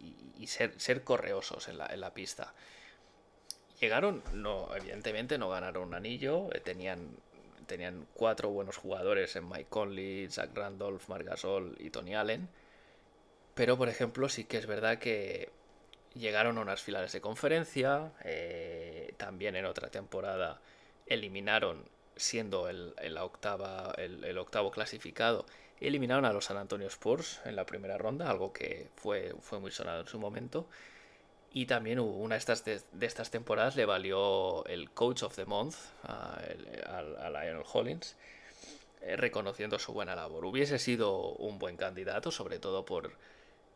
ser, 0.48 0.80
ser, 0.80 1.04
correosos 1.04 1.68
en 1.68 1.78
la, 1.78 1.86
en 1.88 2.02
la 2.02 2.14
pista. 2.14 2.54
Llegaron, 3.80 4.24
no, 4.34 4.76
evidentemente 4.76 5.38
no 5.38 5.50
ganaron 5.50 5.90
un 5.90 5.94
anillo, 5.94 6.54
eh, 6.54 6.60
tenían, 6.60 7.16
tenían 7.70 8.06
cuatro 8.14 8.50
buenos 8.50 8.76
jugadores 8.76 9.38
en 9.38 9.48
Mike 9.48 9.68
Conley, 9.70 10.28
Zach 10.30 10.50
Randolph, 10.54 11.08
Marc 11.08 11.26
Gasol 11.26 11.78
y 11.80 11.92
Tony 11.92 12.16
Allen. 12.16 12.50
Pero, 13.54 13.78
por 13.78 13.88
ejemplo, 13.88 14.28
sí 14.28 14.44
que 14.44 14.58
es 14.58 14.66
verdad 14.66 15.00
que 15.00 15.50
llegaron 16.16 16.58
a 16.58 16.62
unas 16.62 16.82
finales 16.82 17.12
de 17.14 17.22
conferencia. 17.22 18.12
Eh, 18.24 19.14
también 19.18 19.56
en 19.56 19.66
otra 19.66 19.90
temporada 19.90 20.60
eliminaron, 21.06 21.86
siendo 22.16 22.68
el, 22.68 23.18
octava, 23.18 23.94
el, 23.98 24.38
octavo 24.38 24.72
clasificado, 24.72 25.46
eliminaron 25.80 26.26
a 26.26 26.34
los 26.34 26.46
San 26.46 26.58
Antonio 26.58 26.88
Spurs 26.88 27.42
en 27.46 27.56
la 27.56 27.66
primera 27.66 27.98
ronda, 27.98 28.30
algo 28.30 28.52
que 28.52 28.90
fue, 28.96 29.34
fue 29.42 29.60
muy 29.60 29.72
sonado 29.72 30.02
en 30.02 30.08
su 30.08 30.20
momento. 30.20 30.68
Y 31.52 31.66
también 31.66 32.00
una 32.00 32.38
de 32.38 33.06
estas, 33.06 33.32
temporadas 33.32 33.76
le 33.76 33.86
valió 33.86 34.66
el 34.66 34.92
Coach 34.92 35.24
of 35.24 35.36
the 35.36 35.46
Month 35.46 35.76
a, 36.04 36.42
Lionel 37.30 37.64
Hollins, 37.74 38.16
eh, 39.02 39.16
reconociendo 39.16 39.80
su 39.80 39.92
buena 39.92 40.16
labor. 40.16 40.46
Hubiese 40.46 40.78
sido 40.78 41.32
un 41.34 41.58
buen 41.58 41.76
candidato, 41.76 42.32
sobre 42.32 42.60
todo 42.60 42.86
por, 42.86 43.14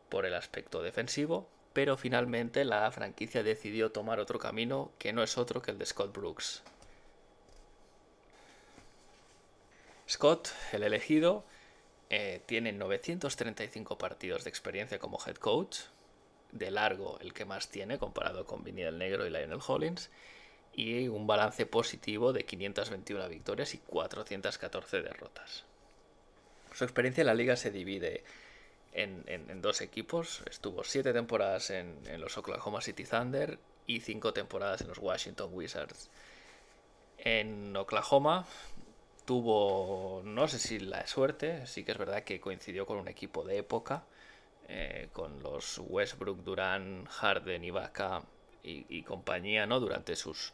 por 0.08 0.24
el 0.24 0.34
aspecto 0.34 0.82
defensivo, 0.82 1.48
pero 1.72 1.96
finalmente 1.96 2.64
la 2.64 2.90
franquicia 2.92 3.42
decidió 3.42 3.90
tomar 3.90 4.20
otro 4.20 4.38
camino 4.38 4.92
que 4.98 5.12
no 5.12 5.24
es 5.24 5.36
otro 5.36 5.60
que 5.60 5.72
el 5.72 5.78
de 5.78 5.86
Scott 5.86 6.14
Brooks. 6.14 6.62
Scott, 10.08 10.48
el 10.72 10.84
elegido, 10.84 11.44
eh, 12.10 12.40
tiene 12.46 12.72
935 12.72 13.98
partidos 13.98 14.44
de 14.44 14.50
experiencia 14.50 14.98
como 15.00 15.18
head 15.26 15.36
coach, 15.36 15.78
de 16.54 16.70
largo 16.70 17.18
el 17.20 17.34
que 17.34 17.44
más 17.44 17.68
tiene 17.68 17.98
comparado 17.98 18.46
con 18.46 18.64
Vinny 18.64 18.82
del 18.82 18.96
Negro 18.96 19.26
y 19.26 19.30
Lionel 19.30 19.60
Hollins 19.66 20.10
y 20.72 21.08
un 21.08 21.26
balance 21.26 21.66
positivo 21.66 22.32
de 22.32 22.44
521 22.44 23.28
victorias 23.28 23.74
y 23.74 23.78
414 23.78 25.02
derrotas. 25.02 25.64
Su 26.72 26.84
experiencia 26.84 27.22
en 27.22 27.26
la 27.26 27.34
liga 27.34 27.56
se 27.56 27.70
divide 27.70 28.24
en, 28.92 29.62
dos 29.62 29.80
equipos. 29.80 30.42
Estuvo 30.50 30.82
siete 30.84 31.12
temporadas 31.12 31.70
en, 31.70 31.96
los 32.18 32.36
Oklahoma 32.38 32.80
City 32.80 33.04
Thunder 33.04 33.58
y 33.86 34.00
cinco 34.00 34.32
temporadas 34.32 34.80
en 34.80 34.88
los 34.88 34.98
Washington 34.98 35.50
Wizards. 35.52 36.10
En 37.18 37.76
Oklahoma 37.76 38.46
tuvo, 39.24 40.22
no 40.24 40.48
sé 40.48 40.58
si 40.58 40.80
la 40.80 41.06
suerte, 41.06 41.66
sí 41.66 41.84
que 41.84 41.92
es 41.92 41.98
verdad 41.98 42.24
que 42.24 42.40
coincidió 42.40 42.86
con 42.86 42.98
un 42.98 43.08
equipo 43.08 43.44
de 43.44 43.58
época 43.58 44.04
eh, 44.68 45.08
con 45.12 45.42
los 45.42 45.78
Westbrook, 45.78 46.42
Durán, 46.42 47.04
Harden, 47.06 47.64
Ibaka 47.64 48.22
y, 48.62 48.86
y 48.88 49.02
compañía, 49.02 49.66
¿no? 49.66 49.80
Durante 49.80 50.16
sus, 50.16 50.52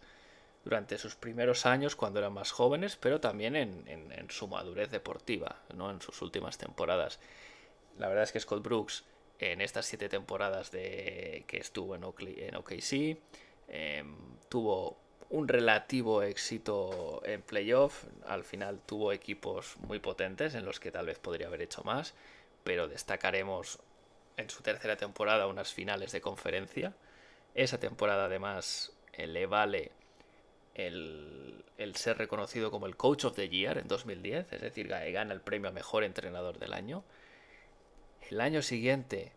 durante 0.65 0.99
sus 0.99 1.15
primeros 1.15 1.67
años 1.67 1.97
cuando 1.97 2.19
eran 2.19 2.33
más 2.33 2.53
jóvenes, 2.53 2.97
pero 2.97 3.21
también 3.21 3.57
en, 3.57 3.81
su 4.29 4.47
madurez 4.49 4.91
deportiva, 4.91 5.57
¿no? 5.75 5.91
En 5.91 6.01
sus 6.01 6.21
últimas 6.23 6.59
temporadas. 6.59 7.19
La 7.99 8.09
verdad 8.09 8.25
es 8.25 8.33
que 8.33 8.41
Scott 8.41 8.63
Brooks, 8.63 9.05
en 9.39 9.61
estas 9.61 9.87
siete 9.87 10.09
temporadas 10.09 10.71
de, 10.71 11.45
que 11.47 11.59
estuvo 11.59 11.95
en, 11.95 12.05
en 12.39 12.57
OKC, 12.57 13.19
em, 13.69 14.17
tuvo 14.49 14.99
un 15.31 15.49
relativo 15.49 16.23
éxito 16.23 17.23
en 17.25 17.43
playoff. 17.43 18.05
Al 18.27 18.45
final 18.45 18.81
tuvo 18.85 19.13
equipos 19.13 19.77
muy 19.79 19.99
potentes 19.99 20.55
en 20.55 20.65
los 20.65 20.79
que 20.79 20.91
tal 20.93 21.07
vez 21.07 21.19
podría 21.19 21.47
haber 21.47 21.63
hecho 21.63 21.83
más, 21.85 22.15
pero 22.65 22.87
destacaremos 22.87 23.79
en 24.41 24.51
su 24.51 24.63
tercera 24.63 24.97
temporada 24.97 25.47
unas 25.47 25.73
finales 25.73 26.13
de 26.13 26.21
conferencia. 26.21 26.95
Esa 27.55 27.79
temporada 27.79 28.25
además 28.27 28.93
eh, 29.13 29.27
le 29.27 29.47
vale 29.47 29.93
el, 30.75 31.65
ser 31.95 32.19
reconocido 32.19 32.71
como 32.71 32.87
el 32.87 32.97
Coach 32.97 33.25
of 33.25 33.35
the 33.35 33.49
Year 33.49 33.79
en 33.79 33.89
2010, 33.89 34.53
es 34.53 34.61
decir, 34.61 34.89
gana 34.89 35.35
el 35.35 35.41
premio 35.41 35.69
a 35.69 35.73
Mejor 35.73 36.05
Entrenador 36.05 36.59
del 36.59 36.73
Año. 36.73 37.05
El 38.31 38.41
año 38.41 38.63
siguiente 38.63 39.33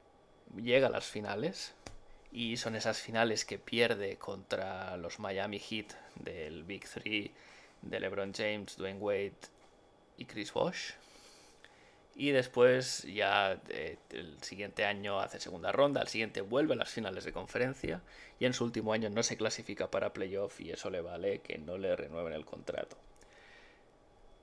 llega 0.55 0.87
a 0.87 0.91
las 0.91 1.05
finales 1.05 1.73
y 2.31 2.57
son 2.57 2.75
esas 2.75 2.99
finales 2.99 3.45
que 3.45 3.59
pierde 3.59 4.17
contra 4.17 4.95
los 4.97 5.19
Miami 5.19 5.59
Heat 5.59 5.93
del 6.15 6.63
Big 6.63 6.87
Three 6.87 7.31
de 7.81 7.99
LeBron 7.99 8.33
James, 8.33 8.77
Dwayne 8.77 8.99
Wade 8.99 9.33
y 10.17 10.25
Chris 10.25 10.53
Bosh 10.53 10.91
y 12.15 12.31
después 12.31 13.03
ya 13.03 13.59
eh, 13.69 13.97
el 14.11 14.41
siguiente 14.41 14.85
año 14.85 15.19
hace 15.19 15.39
segunda 15.39 15.71
ronda, 15.71 16.01
al 16.01 16.07
siguiente 16.07 16.41
vuelve 16.41 16.73
a 16.73 16.77
las 16.77 16.89
finales 16.89 17.23
de 17.23 17.33
conferencia 17.33 18.01
y 18.39 18.45
en 18.45 18.53
su 18.53 18.63
último 18.63 18.93
año 18.93 19.09
no 19.09 19.23
se 19.23 19.37
clasifica 19.37 19.89
para 19.89 20.13
playoff 20.13 20.59
y 20.61 20.71
eso 20.71 20.89
le 20.89 21.01
vale 21.01 21.39
que 21.39 21.57
no 21.57 21.77
le 21.77 21.95
renueven 21.95 22.33
el 22.33 22.45
contrato. 22.45 22.97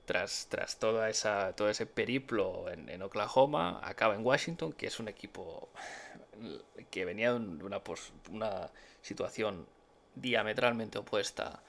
Tras, 0.05 0.47
tras 0.49 0.79
toda 0.79 1.09
esa, 1.09 1.55
todo 1.55 1.69
ese 1.69 1.85
periplo 1.85 2.69
en, 2.69 3.01
Oklahoma, 3.01 3.79
acaba 3.83 4.15
en 4.15 4.25
Washington, 4.25 4.73
que 4.73 4.87
es 4.87 4.99
un 4.99 5.07
equipo 5.07 5.69
que 6.89 7.05
venía 7.05 7.31
de 7.31 7.63
una, 7.63 7.81
una 8.31 8.69
situación 9.01 9.65
diametralmente 10.15 10.97
opuesta 10.97 11.61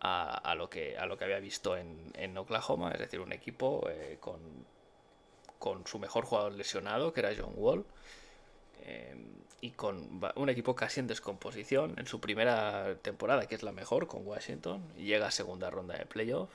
a, 0.00 0.54
lo 0.56 0.70
que, 0.70 0.96
a 0.96 1.06
lo 1.06 1.18
que 1.18 1.24
había 1.24 1.40
visto 1.40 1.76
en, 1.76 2.38
Oklahoma, 2.38 2.92
es 2.92 3.00
decir, 3.00 3.20
un 3.20 3.32
equipo 3.32 3.88
eh, 3.90 4.18
con 4.20 4.38
con 5.58 5.86
su 5.86 5.98
mejor 5.98 6.24
jugador 6.24 6.52
lesionado, 6.52 7.12
que 7.12 7.20
era 7.20 7.32
John 7.36 7.52
Wall, 7.56 7.84
eh, 8.82 9.16
y 9.60 9.72
con 9.72 10.20
un 10.36 10.48
equipo 10.48 10.76
casi 10.76 11.00
en 11.00 11.06
descomposición 11.08 11.94
en 11.98 12.06
su 12.06 12.20
primera 12.20 12.96
temporada, 13.02 13.46
que 13.46 13.54
es 13.54 13.62
la 13.62 13.72
mejor 13.72 14.06
con 14.06 14.26
Washington, 14.26 14.82
llega 14.96 15.26
a 15.26 15.30
segunda 15.30 15.68
ronda 15.70 15.96
de 15.96 16.06
playoff 16.06 16.50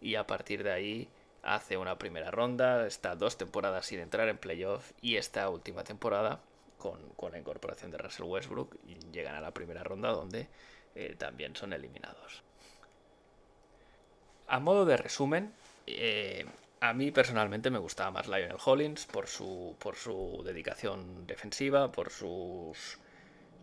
y 0.00 0.14
a 0.14 0.26
partir 0.26 0.62
de 0.62 0.72
ahí 0.72 1.08
hace 1.42 1.76
una 1.76 1.98
primera 1.98 2.30
ronda, 2.30 2.86
está 2.86 3.16
dos 3.16 3.36
temporadas 3.36 3.86
sin 3.86 4.00
entrar 4.00 4.28
en 4.28 4.38
playoff 4.38 4.92
y 5.02 5.16
esta 5.16 5.48
última 5.50 5.84
temporada 5.84 6.40
con, 6.78 6.98
la 7.30 7.38
incorporación 7.38 7.90
de 7.90 7.98
Russell 7.98 8.24
Westbrook 8.24 8.76
llegan 9.12 9.34
a 9.34 9.40
la 9.40 9.52
primera 9.52 9.82
ronda 9.82 10.10
donde 10.10 10.48
eh, 10.94 11.16
también 11.18 11.54
son 11.54 11.72
eliminados. 11.72 12.42
A 14.46 14.60
modo 14.60 14.86
de 14.86 14.96
resumen, 14.96 15.52
eh, 15.86 16.46
a 16.80 16.92
mí 16.92 17.10
personalmente 17.10 17.70
me 17.70 17.78
gustaba 17.78 18.10
más 18.10 18.28
Lionel 18.28 18.58
Hollins 18.64 19.06
por 19.06 19.26
su, 19.26 20.42
dedicación 20.44 21.26
defensiva, 21.26 21.90
por 21.90 22.10
sus 22.10 22.98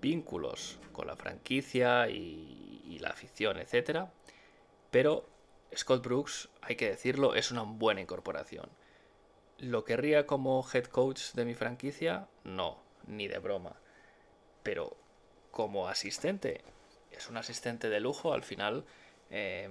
vínculos 0.02 0.80
con 0.92 1.08
la 1.08 1.16
franquicia 1.16 2.10
y, 2.10 2.98
la 3.00 3.10
afición, 3.10 3.58
etc. 3.58 4.08
Pero 4.90 5.28
Scott 5.76 6.04
Brooks, 6.04 6.50
hay 6.62 6.76
que 6.76 6.90
decirlo, 6.90 7.36
es 7.36 7.52
una 7.52 7.64
buena 7.64 8.02
incorporación. 8.02 8.70
¿Lo 9.58 9.84
querría 9.84 10.26
como 10.26 10.66
head 10.74 10.86
coach 10.86 11.34
de 11.34 11.46
mi 11.46 11.56
franquicia? 11.56 12.28
No, 12.44 12.82
ni 13.06 13.28
de 13.28 13.40
broma. 13.40 13.76
Pero 14.64 14.96
como 15.52 15.88
asistente, 15.88 16.64
es 17.12 17.30
un 17.30 17.38
asistente 17.38 17.90
de 17.90 18.00
lujo, 18.00 18.34
al 18.34 18.44
final 18.44 18.86
eh, 19.38 19.70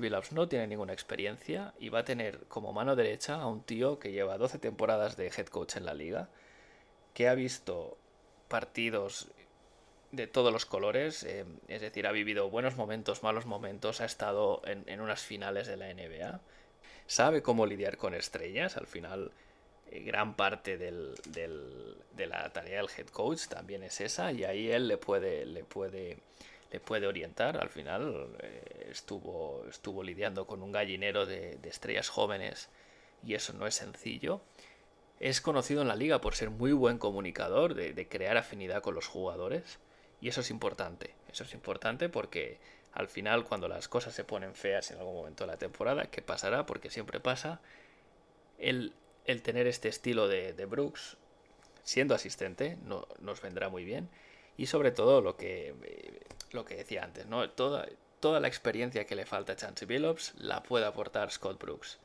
Billups 0.00 0.32
no 0.32 0.48
tiene 0.48 0.66
ninguna 0.66 0.92
experiencia 0.92 1.72
y 1.78 1.88
va 1.88 2.00
a 2.00 2.04
tener 2.04 2.40
como 2.48 2.72
mano 2.72 2.96
derecha 2.96 3.36
a 3.36 3.46
un 3.46 3.62
tío 3.62 4.00
que 4.00 4.10
lleva 4.10 4.38
12 4.38 4.58
temporadas 4.58 5.16
de 5.16 5.28
head 5.28 5.46
coach 5.46 5.76
en 5.76 5.86
la 5.86 5.94
liga, 5.94 6.28
que 7.12 7.28
ha 7.28 7.34
visto 7.34 7.96
partidos 8.48 9.28
de 10.10 10.26
todos 10.26 10.52
los 10.52 10.66
colores, 10.66 11.22
eh, 11.22 11.44
es 11.68 11.80
decir, 11.80 12.08
ha 12.08 12.12
vivido 12.12 12.50
buenos 12.50 12.74
momentos, 12.74 13.22
malos 13.22 13.46
momentos, 13.46 14.00
ha 14.00 14.04
estado 14.04 14.62
en, 14.64 15.00
unas 15.00 15.22
finales 15.22 15.68
de 15.68 15.76
la 15.76 15.94
NBA, 15.94 16.40
sabe 17.06 17.40
cómo 17.40 17.66
lidiar 17.66 17.96
con 17.96 18.14
estrellas, 18.14 18.76
al 18.76 18.88
final 18.88 19.30
eh, 19.92 20.00
gran 20.00 20.34
parte 20.34 20.76
del, 20.76 21.14
de 21.24 22.26
la 22.26 22.52
tarea 22.52 22.78
del 22.78 22.90
head 22.96 23.06
coach 23.06 23.46
también 23.46 23.84
es 23.84 24.00
esa 24.00 24.32
y 24.32 24.42
ahí 24.42 24.72
él 24.72 24.88
le 24.88 24.96
puede, 24.96 25.46
le 25.46 25.62
puede 25.62 26.18
puede 26.80 27.06
orientar. 27.06 27.56
Al 27.56 27.68
final 27.68 28.36
eh, 28.40 28.88
estuvo, 28.90 29.64
estuvo 29.68 30.02
lidiando 30.02 30.46
con 30.46 30.62
un 30.62 30.72
gallinero 30.72 31.26
de, 31.26 31.58
estrellas 31.64 32.08
jóvenes 32.08 32.68
y 33.24 33.34
eso 33.34 33.52
no 33.52 33.66
es 33.66 33.74
sencillo. 33.74 34.40
es 35.20 35.40
conocido 35.40 35.82
en 35.82 35.88
la 35.88 35.96
liga 35.96 36.20
por 36.20 36.34
ser 36.34 36.50
muy 36.50 36.72
buen 36.72 36.98
comunicador, 36.98 37.74
de, 37.74 38.08
crear 38.08 38.36
afinidad 38.36 38.82
con 38.82 38.94
los 38.94 39.06
jugadores. 39.06 39.78
Y 40.20 40.28
eso 40.28 40.40
es 40.40 40.50
importante. 40.50 41.14
Eso 41.30 41.44
es 41.44 41.52
importante 41.54 42.08
porque 42.08 42.58
al 42.92 43.08
final 43.08 43.44
cuando 43.44 43.68
las 43.68 43.88
cosas 43.88 44.14
se 44.14 44.24
ponen 44.24 44.54
feas 44.54 44.90
en 44.90 44.98
algún 44.98 45.14
momento 45.14 45.44
de 45.44 45.52
la 45.52 45.58
temporada, 45.58 46.06
¿qué 46.06 46.22
pasará? 46.22 46.64
Porque 46.66 46.90
siempre 46.90 47.20
pasa, 47.20 47.60
el, 48.58 48.94
tener 49.42 49.66
este 49.66 49.88
estilo 49.88 50.28
de, 50.28 50.52
Brooks, 50.66 51.16
siendo 51.82 52.14
asistente, 52.14 52.78
no, 52.84 53.06
nos 53.20 53.40
vendrá 53.42 53.68
muy 53.68 53.84
bien. 53.84 54.08
Y 54.56 54.66
sobre 54.66 54.92
todo 54.92 55.20
lo 55.20 55.36
que, 55.36 55.74
lo 56.52 56.64
que 56.64 56.76
decía 56.76 57.04
antes, 57.04 57.26
¿no? 57.26 57.48
Toda, 57.50 57.86
toda 58.20 58.40
la 58.40 58.48
experiencia 58.48 59.04
que 59.06 59.16
le 59.16 59.26
falta 59.26 59.52
a 59.52 59.56
Chancey 59.56 59.86
Billups 59.86 60.34
la 60.38 60.62
puede 60.62 60.86
aportar 60.86 61.30
Scott 61.30 61.60
Brooks 61.60 61.98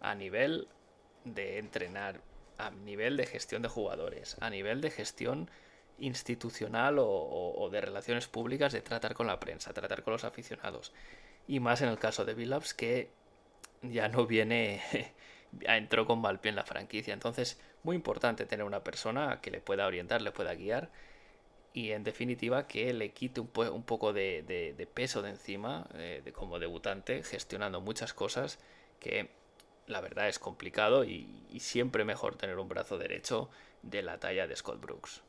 a 0.00 0.14
nivel 0.14 0.68
de 1.24 1.58
entrenar, 1.58 2.20
a 2.58 2.70
nivel 2.70 3.16
de 3.16 3.26
gestión 3.26 3.62
de 3.62 3.68
jugadores, 3.68 4.36
a 4.40 4.50
nivel 4.50 4.80
de 4.80 4.90
gestión 4.90 5.50
institucional 5.98 6.96
o, 7.00 7.68
de 7.72 7.80
relaciones 7.80 8.28
públicas, 8.28 8.72
de 8.72 8.82
tratar 8.82 9.14
con 9.14 9.26
la 9.26 9.40
prensa, 9.40 9.72
tratar 9.72 10.02
con 10.02 10.12
los 10.12 10.24
aficionados. 10.24 10.92
Y 11.46 11.60
más 11.60 11.82
en 11.82 11.88
el 11.88 11.98
caso 11.98 12.24
de 12.24 12.34
Billups 12.34 12.74
que 12.74 13.10
ya 13.82 14.08
no 14.08 14.26
viene, 14.26 14.80
entró 15.62 16.06
con 16.06 16.20
mal 16.20 16.40
pie 16.40 16.50
en 16.50 16.56
la 16.56 16.64
franquicia. 16.64 17.14
Entonces, 17.14 17.60
muy 17.82 17.96
importante 17.96 18.46
tener 18.46 18.64
una 18.64 18.84
persona 18.84 19.40
que 19.40 19.50
le 19.50 19.60
pueda 19.60 19.86
orientar, 19.86 20.22
le 20.22 20.30
pueda 20.30 20.54
guiar 20.54 20.90
y 21.78 21.92
en 21.92 22.02
definitiva 22.02 22.66
que 22.66 22.92
le 22.92 23.12
quite 23.12 23.40
un, 23.40 23.82
poco 23.84 24.12
de, 24.12 24.88
peso 24.92 25.22
de 25.22 25.30
encima 25.30 25.86
eh, 25.94 26.22
de 26.24 26.32
como 26.32 26.58
debutante, 26.58 27.22
gestionando 27.22 27.80
muchas 27.80 28.12
cosas 28.12 28.58
que 28.98 29.30
la 29.86 30.00
verdad 30.00 30.26
es 30.26 30.40
complicado 30.40 31.04
y, 31.04 31.28
siempre 31.60 32.04
mejor 32.04 32.34
tener 32.34 32.58
un 32.58 32.68
brazo 32.68 32.98
derecho 32.98 33.48
de 33.82 34.02
la 34.02 34.18
talla 34.18 34.48
de 34.48 34.56
Scott 34.56 34.80
Brooks. 34.80 35.22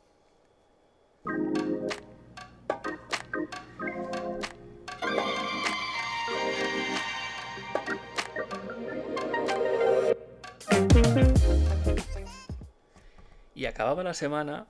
Y 13.53 13.65
acababa 13.65 14.03
la 14.03 14.15
semana 14.15 14.65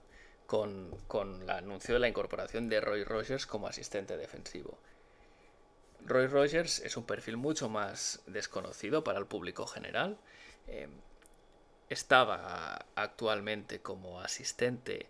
con, 0.50 0.90
con 1.06 1.44
el 1.44 1.50
anuncio 1.52 1.94
de 1.94 2.00
la 2.00 2.08
incorporación 2.08 2.70
de 2.70 2.82
Roy 2.82 3.04
Rogers 3.04 3.46
como 3.46 3.68
asistente 3.68 4.18
defensivo. 4.18 4.80
Roy 6.04 6.26
Rogers 6.26 6.80
es 6.80 6.98
un 6.98 7.06
perfil 7.06 7.38
mucho 7.38 7.70
más 7.70 8.24
desconocido 8.26 9.04
para 9.04 9.20
el 9.20 9.28
público 9.28 9.68
general. 9.68 10.18
Eh, 10.66 10.88
estaba 11.88 12.84
actualmente 12.96 13.82
como 13.82 14.22
asistente 14.22 15.06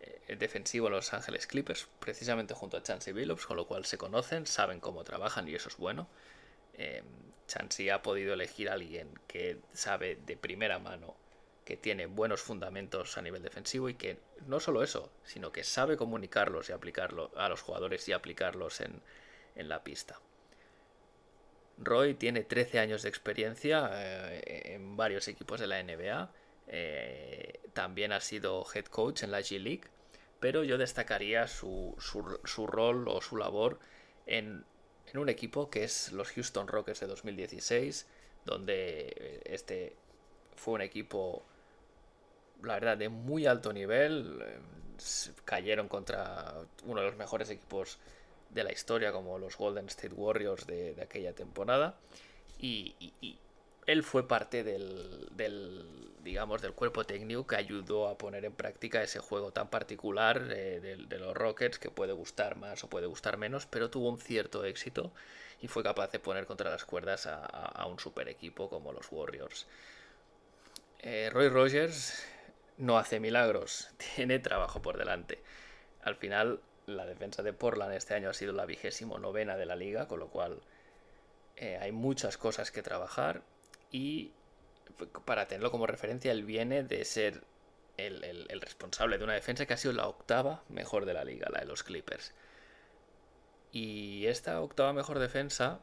eh, 0.00 0.36
defensivo 0.36 0.86
en 0.86 0.92
Los 0.92 1.12
Ángeles 1.12 1.48
Clippers, 1.48 1.88
precisamente 1.98 2.54
junto 2.54 2.76
a 2.76 2.82
Chansey 2.84 3.12
Billups, 3.12 3.46
con 3.46 3.56
lo 3.56 3.66
cual 3.66 3.86
se 3.86 3.98
conocen, 3.98 4.46
saben 4.46 4.78
cómo 4.78 5.02
trabajan 5.02 5.48
y 5.48 5.56
eso 5.56 5.70
es 5.70 5.76
bueno. 5.76 6.06
Eh, 6.74 7.02
Chansey 7.48 7.90
ha 7.90 8.00
podido 8.00 8.34
elegir 8.34 8.70
a 8.70 8.74
alguien 8.74 9.18
que 9.26 9.58
sabe 9.72 10.20
de 10.24 10.36
primera 10.36 10.78
mano 10.78 11.16
que 11.64 11.76
tiene 11.76 12.06
buenos 12.06 12.42
fundamentos 12.42 13.16
a 13.16 13.22
nivel 13.22 13.42
defensivo 13.42 13.88
y 13.88 13.94
que 13.94 14.18
no 14.46 14.60
solo 14.60 14.82
eso, 14.82 15.10
sino 15.24 15.52
que 15.52 15.64
sabe 15.64 15.96
comunicarlos 15.96 16.68
y 16.68 16.72
aplicarlo 16.72 17.30
a 17.36 17.48
los 17.48 17.62
jugadores 17.62 18.06
y 18.08 18.12
aplicarlos 18.12 18.80
en 18.80 19.00
la 19.56 19.82
pista. 19.82 20.20
Roy 21.78 22.14
tiene 22.14 22.42
13 22.42 22.78
años 22.78 23.02
de 23.02 23.08
experiencia 23.08 23.90
eh, 23.92 24.74
en 24.74 24.96
varios 24.96 25.28
equipos 25.28 25.60
de 25.60 25.66
la 25.66 25.82
NBA. 25.82 26.30
Eh, 26.68 27.60
también 27.72 28.12
ha 28.12 28.20
sido 28.20 28.64
head 28.72 28.86
coach 28.86 29.22
en 29.22 29.30
la 29.30 29.40
G 29.40 29.58
League. 29.58 29.84
Pero 30.40 30.62
yo 30.62 30.78
destacaría 30.78 31.46
su, 31.46 31.96
rol 32.68 33.08
o 33.08 33.20
su 33.20 33.36
labor 33.36 33.78
en, 34.26 34.64
un 35.14 35.28
equipo 35.28 35.70
que 35.70 35.84
es 35.84 36.12
los 36.12 36.30
Houston 36.32 36.68
Rockets 36.68 37.00
de 37.00 37.06
2016, 37.06 38.06
donde 38.44 39.14
eh, 39.16 39.40
este 39.46 39.96
fue 40.54 40.74
un 40.74 40.80
equipo, 40.82 41.44
la 42.64 42.74
verdad, 42.74 42.96
de 42.96 43.08
muy 43.08 43.46
alto 43.46 43.72
nivel. 43.72 44.42
Cayeron 45.44 45.88
contra 45.88 46.54
uno 46.84 47.00
de 47.00 47.06
los 47.06 47.16
mejores 47.16 47.50
equipos 47.50 47.98
de 48.54 48.64
la 48.64 48.72
historia 48.72 49.12
como 49.12 49.38
los 49.38 49.56
Golden 49.58 49.86
State 49.86 50.14
Warriors 50.14 50.66
de, 50.66 50.96
aquella 51.02 51.34
temporada 51.34 51.96
y, 52.58 52.94
él 53.86 54.02
fue 54.02 54.26
parte 54.26 54.64
del, 54.64 55.28
digamos 56.22 56.62
del 56.62 56.72
cuerpo 56.72 57.04
técnico 57.04 57.46
que 57.46 57.56
ayudó 57.56 58.08
a 58.08 58.16
poner 58.16 58.46
en 58.46 58.54
práctica 58.54 59.02
ese 59.02 59.18
juego 59.18 59.52
tan 59.52 59.68
particular 59.68 60.48
eh, 60.50 60.80
de, 61.06 61.18
los 61.18 61.36
Rockets 61.36 61.78
que 61.78 61.90
puede 61.90 62.14
gustar 62.14 62.56
más 62.56 62.82
o 62.82 62.88
puede 62.88 63.06
gustar 63.06 63.36
menos 63.36 63.66
pero 63.66 63.90
tuvo 63.90 64.08
un 64.08 64.18
cierto 64.18 64.64
éxito 64.64 65.12
y 65.60 65.68
fue 65.68 65.82
capaz 65.82 66.12
de 66.12 66.18
poner 66.18 66.46
contra 66.46 66.70
las 66.70 66.86
cuerdas 66.86 67.26
a, 67.26 67.86
un 67.86 67.98
super 67.98 68.26
equipo 68.30 68.70
como 68.70 68.90
los 68.92 69.12
Warriors 69.12 69.66
eh, 71.00 71.28
Roy 71.30 71.50
Rogers 71.50 72.24
no 72.78 72.98
hace 72.98 73.20
milagros 73.20 73.90
tiene 74.16 74.38
trabajo 74.38 74.82
por 74.82 74.98
delante 74.98 75.42
al 76.02 76.16
final 76.16 76.60
la 76.86 77.06
defensa 77.06 77.42
de 77.42 77.52
Portland 77.52 77.94
este 77.94 78.14
año 78.14 78.30
ha 78.30 78.34
sido 78.34 78.52
la 78.52 78.66
vigésimo 78.66 79.18
novena 79.18 79.56
de 79.56 79.66
la 79.66 79.76
liga, 79.76 80.06
con 80.06 80.20
lo 80.20 80.28
cual 80.28 80.60
eh, 81.56 81.78
hay 81.80 81.92
muchas 81.92 82.36
cosas 82.36 82.70
que 82.70 82.82
trabajar 82.82 83.42
y 83.90 84.32
para 85.24 85.48
tenerlo 85.48 85.70
como 85.70 85.86
referencia, 85.86 86.30
él 86.30 86.44
viene 86.44 86.82
de 86.82 87.04
ser 87.04 87.42
el, 87.96 88.60
responsable 88.60 89.18
de 89.18 89.24
una 89.24 89.34
defensa 89.34 89.66
que 89.66 89.74
ha 89.74 89.76
sido 89.78 89.94
la 89.94 90.06
octava 90.06 90.62
mejor 90.68 91.04
de 91.06 91.14
la 91.14 91.24
liga, 91.24 91.48
la 91.50 91.60
de 91.60 91.66
los 91.66 91.82
Clippers. 91.82 92.32
Y 93.72 94.26
esta 94.26 94.60
octava 94.60 94.92
mejor 94.92 95.18
defensa 95.18 95.80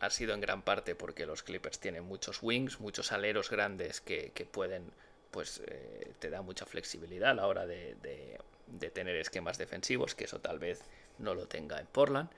ha 0.00 0.10
sido 0.10 0.34
en 0.34 0.40
gran 0.40 0.62
parte 0.62 0.94
porque 0.94 1.26
los 1.26 1.42
Clippers 1.42 1.78
tienen 1.78 2.04
muchos 2.04 2.42
wings, 2.42 2.80
muchos 2.80 3.12
aleros 3.12 3.50
grandes 3.50 4.00
que, 4.00 4.48
pueden, 4.50 4.92
pues 5.34 5.60
eh, 5.66 6.12
te 6.20 6.30
da 6.30 6.42
mucha 6.42 6.64
flexibilidad 6.64 7.30
a 7.30 7.34
la 7.34 7.48
hora 7.48 7.66
de 7.66 8.38
tener 8.94 9.16
esquemas 9.16 9.58
defensivos, 9.58 10.14
que 10.14 10.24
eso 10.24 10.38
tal 10.38 10.60
vez 10.60 10.84
no 11.18 11.34
lo 11.34 11.48
tenga 11.48 11.80
en 11.80 11.86
Portland. 11.88 12.30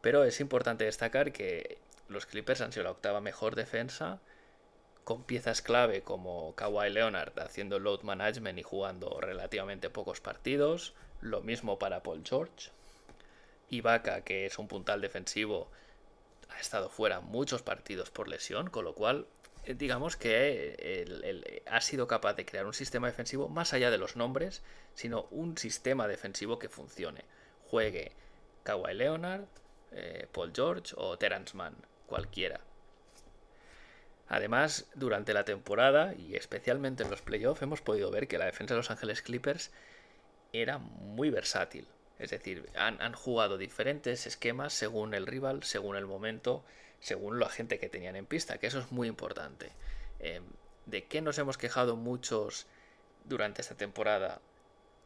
Pero 0.00 0.22
es 0.22 0.38
importante 0.38 0.84
destacar 0.84 1.32
que 1.32 1.78
los 2.06 2.26
Clippers 2.26 2.60
han 2.60 2.70
sido 2.72 2.84
la 2.84 2.92
octava 2.92 3.20
mejor 3.20 3.56
defensa, 3.56 4.20
con 5.02 5.24
piezas 5.24 5.62
clave 5.62 6.02
como 6.02 6.54
Kawhi 6.54 6.90
Leonard 6.90 7.36
haciendo 7.40 7.80
load 7.80 8.02
management 8.02 8.58
y 8.58 8.62
jugando 8.62 9.20
relativamente 9.20 9.90
pocos 9.90 10.20
partidos. 10.20 10.94
Lo 11.20 11.40
mismo 11.40 11.80
para 11.80 12.04
Paul 12.04 12.22
George. 12.24 12.70
Ibaka, 13.70 14.20
que 14.20 14.46
es 14.46 14.58
un 14.58 14.68
puntal 14.68 15.00
defensivo, 15.00 15.68
ha 16.50 16.60
estado 16.60 16.88
fuera 16.88 17.20
muchos 17.20 17.62
partidos 17.62 18.10
por 18.10 18.28
lesión, 18.28 18.70
con 18.70 18.84
lo 18.84 18.94
cual 18.94 19.26
digamos 19.76 20.16
que 20.16 21.62
ha 21.66 21.80
sido 21.80 22.06
capaz 22.06 22.34
de 22.34 22.46
crear 22.46 22.66
un 22.66 22.74
sistema 22.74 23.08
defensivo 23.08 23.48
más 23.48 23.72
allá 23.72 23.90
de 23.90 23.98
los 23.98 24.16
nombres, 24.16 24.62
sino 24.94 25.26
un 25.30 25.58
sistema 25.58 26.08
defensivo 26.08 26.58
que 26.58 26.68
funcione. 26.68 27.24
Juegue 27.66 28.12
Kawhi 28.62 28.94
Leonard, 28.94 29.44
eh, 29.92 30.26
Paul 30.32 30.52
George 30.54 30.94
o 30.96 31.18
Terence 31.18 31.56
Mann, 31.56 31.76
cualquiera. 32.06 32.60
Además, 34.28 34.86
durante 34.94 35.32
la 35.34 35.44
temporada 35.44 36.14
y 36.14 36.36
especialmente 36.36 37.02
en 37.02 37.10
los 37.10 37.22
playoffs 37.22 37.62
hemos 37.62 37.80
podido 37.80 38.10
ver 38.10 38.28
que 38.28 38.38
la 38.38 38.44
defensa 38.44 38.74
de 38.74 38.78
Los 38.78 38.90
Ángeles 38.90 39.22
Clippers 39.22 39.70
era 40.52 40.78
muy 40.78 41.30
versátil. 41.30 41.86
Es 42.18 42.30
decir, 42.30 42.68
han 42.74 43.12
jugado 43.12 43.58
diferentes 43.58 44.26
esquemas 44.26 44.72
según 44.72 45.14
el 45.14 45.26
rival, 45.26 45.62
según 45.62 45.96
el 45.96 46.04
momento 46.06 46.64
según 47.00 47.38
la 47.38 47.48
gente 47.48 47.78
que 47.78 47.88
tenían 47.88 48.16
en 48.16 48.26
pista, 48.26 48.58
que 48.58 48.66
eso 48.66 48.78
es 48.80 48.92
muy 48.92 49.08
importante. 49.08 49.70
Em, 50.20 50.44
¿De 50.86 51.04
qué 51.04 51.20
nos 51.20 51.38
hemos 51.38 51.58
quejado 51.58 51.96
muchos 51.96 52.66
durante 53.24 53.60
esta 53.62 53.76
temporada? 53.76 54.40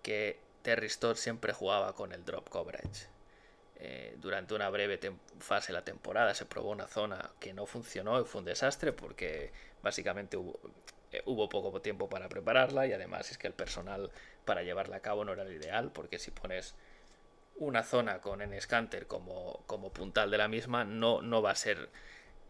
Que 0.02 0.38
Terry 0.62 0.88
Stott 0.88 1.16
siempre 1.16 1.52
jugaba 1.52 1.94
con 1.94 2.12
el 2.12 2.24
drop 2.24 2.48
coverage. 2.48 3.08
Eh, 3.76 4.14
durante 4.20 4.54
una 4.54 4.70
breve 4.70 5.00
fase 5.40 5.68
de 5.68 5.72
la 5.72 5.84
temporada 5.84 6.34
se 6.34 6.46
probó 6.46 6.70
una 6.70 6.86
zona 6.86 7.32
que 7.40 7.52
no 7.52 7.66
funcionó 7.66 8.20
y 8.20 8.24
fue 8.24 8.38
un 8.38 8.44
desastre 8.44 8.92
porque 8.92 9.50
básicamente 9.82 10.36
hubo, 10.36 10.60
eh, 11.10 11.20
hubo 11.26 11.48
poco 11.48 11.80
tiempo 11.82 12.08
para 12.08 12.28
prepararla 12.28 12.86
y 12.86 12.92
además 12.92 13.32
es 13.32 13.38
que 13.38 13.48
el 13.48 13.54
personal 13.54 14.12
para 14.44 14.62
llevarla 14.62 14.96
a 14.96 15.00
cabo 15.00 15.24
no 15.24 15.32
era 15.32 15.42
el 15.42 15.52
ideal 15.52 15.90
porque 15.92 16.20
si 16.20 16.30
pones 16.30 16.76
una 17.66 17.82
zona 17.82 18.20
con 18.20 18.42
N-Scanter 18.42 19.06
como, 19.06 19.62
como 19.66 19.92
puntal 19.92 20.30
de 20.30 20.38
la 20.38 20.48
misma 20.48 20.84
no, 20.84 21.22
no 21.22 21.42
va 21.42 21.50
a 21.50 21.56
ser 21.56 21.90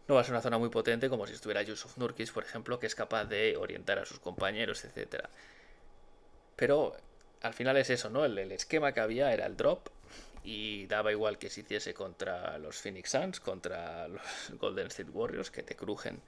no 0.07 0.15
va 0.15 0.21
a 0.21 0.23
ser 0.23 0.33
una 0.33 0.41
zona 0.41 0.57
muy 0.57 0.69
potente 0.69 1.09
como 1.09 1.27
si 1.27 1.33
estuviera 1.33 1.61
Yusuf 1.61 1.97
Nurkis, 1.97 2.31
por 2.31 2.43
ejemplo, 2.43 2.79
que 2.79 2.87
es 2.87 2.95
capaz 2.95 3.25
de 3.25 3.55
orientar 3.57 3.99
a 3.99 4.05
sus 4.05 4.19
compañeros, 4.19 4.83
etc. 4.83 5.27
Pero 6.55 6.95
al 7.41 7.53
final 7.53 7.77
es 7.77 7.89
eso, 7.89 8.09
¿no? 8.09 8.25
El, 8.25 8.37
esquema 8.51 8.93
que 8.93 8.99
había 8.99 9.33
era 9.33 9.45
el 9.45 9.55
drop 9.55 9.89
y 10.43 10.87
daba 10.87 11.11
igual 11.11 11.37
que 11.37 11.49
se 11.49 11.61
hiciese 11.61 11.93
contra 11.93 12.57
los 12.57 12.77
Phoenix 12.77 13.11
Suns, 13.11 13.39
contra 13.39 14.07
los 14.07 14.21
Golden 14.59 14.87
State 14.87 15.11
Warriors, 15.11 15.51
que 15.51 15.63
te 15.63 15.75
crujen 15.75 16.21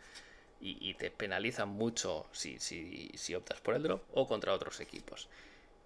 y, 0.62 0.96
te 0.96 1.12
penalizan 1.12 1.70
mucho 1.70 2.26
si, 2.32 2.60
si, 2.60 3.12
si, 3.14 3.36
optas 3.36 3.62
por 3.62 3.76
el 3.76 3.84
drop 3.84 4.02
o 4.14 4.28
contra 4.28 4.52
otros 4.52 4.80
equipos. 4.80 5.30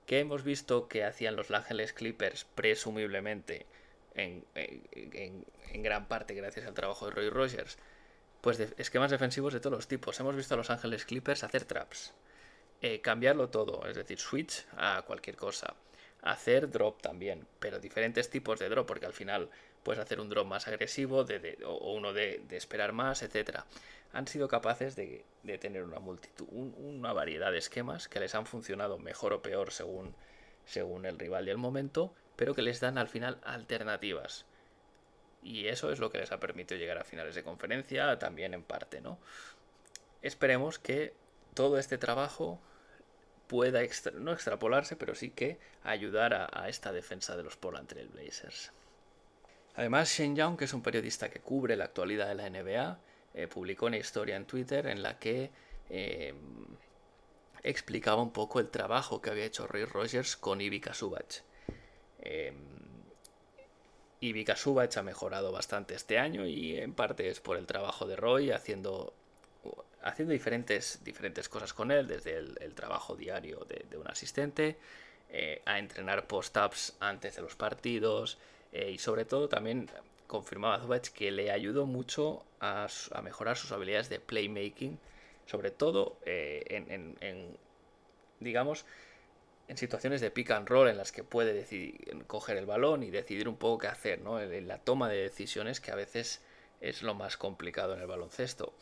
Que 0.09 0.21
hemos 0.21 0.43
visto 0.43 0.87
que 0.87 1.03
hacían 1.03 1.35
los 1.35 1.51
Ángeles 1.51 1.93
Clippers 1.93 2.47
presumiblemente 2.55 3.67
en, 4.15 4.43
gran 5.83 6.07
parte 6.07 6.33
gracias 6.33 6.65
al 6.65 6.73
trabajo 6.73 7.05
de 7.05 7.11
Roy 7.11 7.29
Rogers, 7.29 7.77
pues 8.41 8.57
de 8.57 8.73
esquemas 8.79 9.11
defensivos 9.11 9.53
de 9.53 9.59
todos 9.59 9.77
los 9.77 9.87
tipos. 9.87 10.19
Hemos 10.19 10.35
visto 10.35 10.55
a 10.55 10.57
los 10.57 10.71
Ángeles 10.71 11.05
Clippers 11.05 11.43
hacer 11.43 11.63
traps, 11.65 12.15
eh, 12.81 13.01
cambiarlo 13.01 13.49
todo, 13.49 13.85
es 13.87 13.95
decir, 13.95 14.17
switch 14.17 14.65
a 14.77 15.03
cualquier 15.05 15.35
cosa, 15.35 15.75
hacer 16.21 16.69
drop 16.69 17.01
también, 17.01 17.47
pero 17.60 17.79
diferentes 17.79 18.29
tipos 18.29 18.60
de 18.60 18.69
drop, 18.69 18.88
porque 18.88 19.05
al 19.05 19.13
final 19.13 19.49
puedes 19.84 20.01
hacer 20.01 20.19
un 20.19 20.29
drop 20.29 20.45
más 20.45 20.67
agresivo 20.67 21.23
de, 21.23 21.58
o 21.65 21.93
uno 21.93 22.13
de, 22.13 22.43
esperar 22.51 22.91
más, 22.91 23.21
etcétera. 23.23 23.65
Han 24.12 24.27
sido 24.27 24.47
capaces 24.47 24.95
de, 24.95 25.23
tener 25.60 25.84
una 25.84 25.99
multitud, 25.99 26.47
una 26.51 27.13
variedad 27.13 27.51
de 27.51 27.60
esquemas 27.60 28.08
que 28.08 28.19
les 28.19 28.36
han 28.36 28.45
funcionado 28.45 28.97
mejor 28.97 29.34
o 29.34 29.41
peor 29.41 29.71
según, 29.71 30.15
según 30.65 31.05
el 31.05 31.19
rival 31.19 31.47
y 31.47 31.51
el 31.51 31.58
momento, 31.58 32.13
pero 32.36 32.53
que 32.53 32.62
les 32.62 32.79
dan 32.79 32.97
al 32.97 33.08
final 33.08 33.39
alternativas. 33.43 34.45
Y 35.41 35.67
eso 35.67 35.91
es 35.91 35.99
lo 35.99 36.12
que 36.12 36.17
les 36.17 36.32
ha 36.32 36.39
permitido 36.39 36.79
llegar 36.79 36.97
a 36.97 37.03
finales 37.05 37.36
de 37.36 37.43
conferencia, 37.43 38.19
también 38.19 38.53
en 38.53 38.63
parte, 38.63 38.99
¿no? 38.99 39.17
Esperemos 40.21 40.79
que 40.79 41.13
todo 41.53 41.77
este 41.77 41.97
trabajo 41.97 42.60
pueda 43.49 43.81
no 44.13 44.31
extrapolarse, 44.31 44.95
pero 44.95 45.15
sí 45.15 45.31
que 45.31 45.57
ayudar 45.83 46.35
a, 46.53 46.69
esta 46.69 46.93
defensa 46.93 47.35
de 47.35 47.41
los 47.41 47.57
Portland 47.57 47.88
Trail 47.88 48.07
Blazers. 48.07 48.71
Además, 49.75 50.07
Shane 50.09 50.35
Young, 50.35 50.55
que 50.55 50.65
es 50.65 50.73
un 50.73 50.83
periodista 50.83 51.29
que 51.29 51.39
cubre 51.39 51.75
la 51.75 51.85
actualidad 51.85 52.27
de 52.27 52.35
la 52.35 52.47
NBA, 52.47 52.99
eh, 53.33 53.47
publicó 53.47 53.88
una 53.88 53.97
historia 53.97 54.35
en 54.35 54.45
Twitter 54.45 54.85
en 54.85 55.01
la 55.01 55.17
que 55.17 55.49
eh, 55.89 56.35
explicaba 57.63 58.21
un 58.21 58.31
poco 58.31 58.59
el 58.59 58.69
trabajo 58.69 59.19
que 59.19 59.31
había 59.31 59.45
hecho 59.45 59.65
Roy 59.65 59.85
Rogers 59.85 60.38
con 60.38 60.62
Ivica 60.62 60.93
Subach. 60.93 61.41
Eh, 62.19 62.53
Ivica 64.19 64.55
Subach 64.55 64.95
ha 64.97 65.01
mejorado 65.01 65.51
bastante 65.51 65.95
este 65.95 66.19
año 66.19 66.45
y 66.45 66.77
en 66.77 66.93
parte 66.93 67.29
es 67.29 67.39
por 67.39 67.57
el 67.57 67.65
trabajo 67.65 68.05
de 68.05 68.15
Roy 68.15 68.51
haciendo, 68.51 69.15
haciendo 70.03 70.33
diferentes, 70.33 71.03
diferentes 71.03 71.49
cosas 71.49 71.73
con 71.73 71.91
él, 71.91 72.07
desde 72.07 72.38
el, 72.38 72.73
trabajo 72.75 73.15
diario 73.15 73.65
de, 73.65 73.97
un 73.97 74.07
asistente, 74.07 74.77
a 75.65 75.77
entrenar 75.77 76.25
post-ups 76.27 76.95
antes 76.99 77.35
de 77.35 77.41
los 77.41 77.55
partidos, 77.55 78.38
eh, 78.71 78.91
y 78.91 78.97
sobre 78.97 79.25
todo 79.25 79.49
también 79.49 79.89
confirmaba 80.27 80.79
Zubac 80.79 81.12
que 81.12 81.31
le 81.31 81.51
ayudó 81.51 81.85
mucho 81.85 82.43
a, 82.59 82.88
mejorar 83.23 83.57
sus 83.57 83.71
habilidades 83.71 84.09
de 84.09 84.19
playmaking, 84.19 84.99
sobre 85.45 85.71
todo 85.71 86.17
eh, 86.25 86.63
en, 86.69 87.57
digamos, 88.39 88.85
en 89.67 89.77
situaciones 89.77 90.21
de 90.21 90.29
pick 90.29 90.51
and 90.51 90.67
roll 90.67 90.88
en 90.88 90.97
las 90.97 91.12
que 91.12 91.23
puede 91.23 91.53
decidir, 91.53 92.25
coger 92.27 92.57
el 92.57 92.65
balón 92.65 93.01
y 93.01 93.09
decidir 93.09 93.49
un 93.49 93.57
poco 93.57 93.79
qué 93.79 93.88
hacer, 93.88 94.21
¿no? 94.21 94.39
En, 94.39 94.67
la 94.67 94.77
toma 94.77 95.09
de 95.09 95.17
decisiones 95.17 95.79
que 95.79 95.91
a 95.91 95.95
veces 95.95 96.41
es 96.81 97.01
lo 97.01 97.15
más 97.15 97.38
complicado 97.38 97.95
en 97.95 98.01
el 98.01 98.07
baloncesto. 98.07 98.73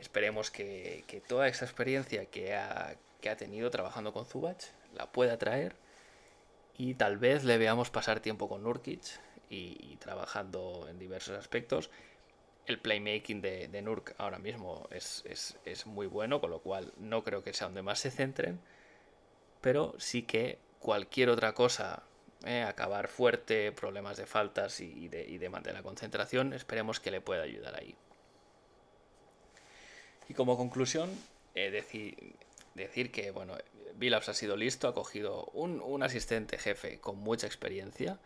Esperemos 0.00 0.50
que, 0.50 1.22
toda 1.28 1.46
esa 1.48 1.64
experiencia 1.64 2.26
que 2.26 2.54
ha, 2.54 2.96
que 3.20 3.28
ha 3.28 3.36
tenido 3.36 3.70
trabajando 3.70 4.12
con 4.12 4.24
Zubac 4.24 4.62
la 4.94 5.12
pueda 5.12 5.38
traer 5.38 5.76
y 6.76 6.94
tal 6.94 7.18
vez 7.18 7.44
le 7.44 7.58
veamos 7.58 7.90
pasar 7.90 8.20
tiempo 8.20 8.48
con 8.48 8.62
Nurkic 8.62 9.20
y, 9.50 9.96
trabajando 9.96 10.86
en 10.88 10.98
diversos 10.98 11.36
aspectos. 11.36 11.90
El 12.66 12.78
playmaking 12.78 13.42
de, 13.42 13.68
de 13.68 13.82
Nurk 13.82 14.14
ahora 14.16 14.38
mismo 14.38 14.88
es, 14.90 15.22
muy 15.84 16.06
bueno, 16.06 16.40
con 16.40 16.50
lo 16.50 16.60
cual 16.60 16.92
no 16.96 17.22
creo 17.22 17.42
que 17.42 17.52
sea 17.52 17.66
donde 17.66 17.82
más 17.82 17.98
se 17.98 18.10
centren, 18.10 18.60
pero 19.60 19.94
sí 19.98 20.22
que 20.22 20.58
cualquier 20.78 21.28
otra 21.28 21.52
cosa, 21.52 22.04
eh, 22.46 22.62
acabar 22.62 23.08
fuerte, 23.08 23.72
problemas 23.72 24.16
de 24.16 24.24
faltas 24.24 24.80
y, 24.80 25.08
de, 25.08 25.48
mantener 25.50 25.76
la 25.76 25.82
concentración, 25.82 26.54
esperemos 26.54 27.00
que 27.00 27.10
le 27.10 27.20
pueda 27.20 27.42
ayudar 27.42 27.78
ahí. 27.78 27.94
Y 30.30 30.34
como 30.34 30.56
conclusión, 30.56 31.10
eh, 31.56 31.72
decir, 31.72 33.10
que 33.10 33.32
bueno, 33.32 33.54
ha 34.14 34.32
sido 34.32 34.56
listo, 34.56 34.86
ha 34.86 34.94
cogido 34.94 35.46
un, 35.54 36.04
asistente 36.04 36.56
jefe 36.56 37.00
con 37.00 37.18
mucha 37.18 37.48
experiencia 37.48 38.16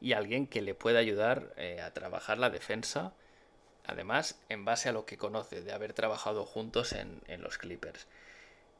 y 0.00 0.14
alguien 0.14 0.46
que 0.46 0.62
le 0.62 0.74
pueda 0.74 1.00
ayudar 1.00 1.52
eh, 1.58 1.82
a 1.82 1.92
trabajar 1.92 2.38
la 2.38 2.48
defensa, 2.48 3.12
además 3.84 4.40
en 4.48 4.64
base 4.64 4.88
a 4.88 4.92
lo 4.92 5.04
que 5.04 5.18
conoce 5.18 5.60
de 5.60 5.72
haber 5.72 5.92
trabajado 5.92 6.46
juntos 6.46 6.94
en, 6.94 7.20
los 7.42 7.58
Clippers. 7.58 8.06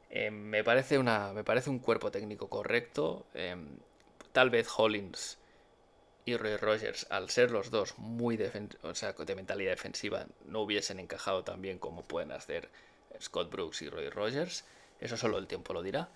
Eh, 0.09 0.31
me, 0.31 0.63
parece 0.63 0.97
un 0.97 1.77
cuerpo 1.77 2.09
técnico 2.09 2.49
correcto. 2.49 3.27
Tal 4.31 4.49
vez 4.49 4.67
Hollins 4.75 5.37
y 6.25 6.37
Roy 6.37 6.57
Rogers, 6.57 7.07
al 7.09 7.29
ser 7.29 7.51
los 7.51 7.71
dos 7.71 7.97
muy 7.97 8.39
o 8.83 8.95
sea, 8.95 9.13
de 9.13 9.35
mentalidad 9.35 9.71
defensiva, 9.71 10.27
no 10.45 10.61
hubiesen 10.61 10.99
encajado 10.99 11.43
tan 11.43 11.61
bien 11.61 11.79
como 11.79 12.03
pueden 12.03 12.31
hacer 12.31 12.69
Scott 13.19 13.51
Brooks 13.51 13.81
y 13.81 13.89
Roy 13.89 14.09
Rogers. 14.09 14.65
Eso 14.99 15.17
solo 15.17 15.37
el 15.37 15.47
tiempo 15.47 15.73
lo 15.73 15.81
dirá. 15.81 16.09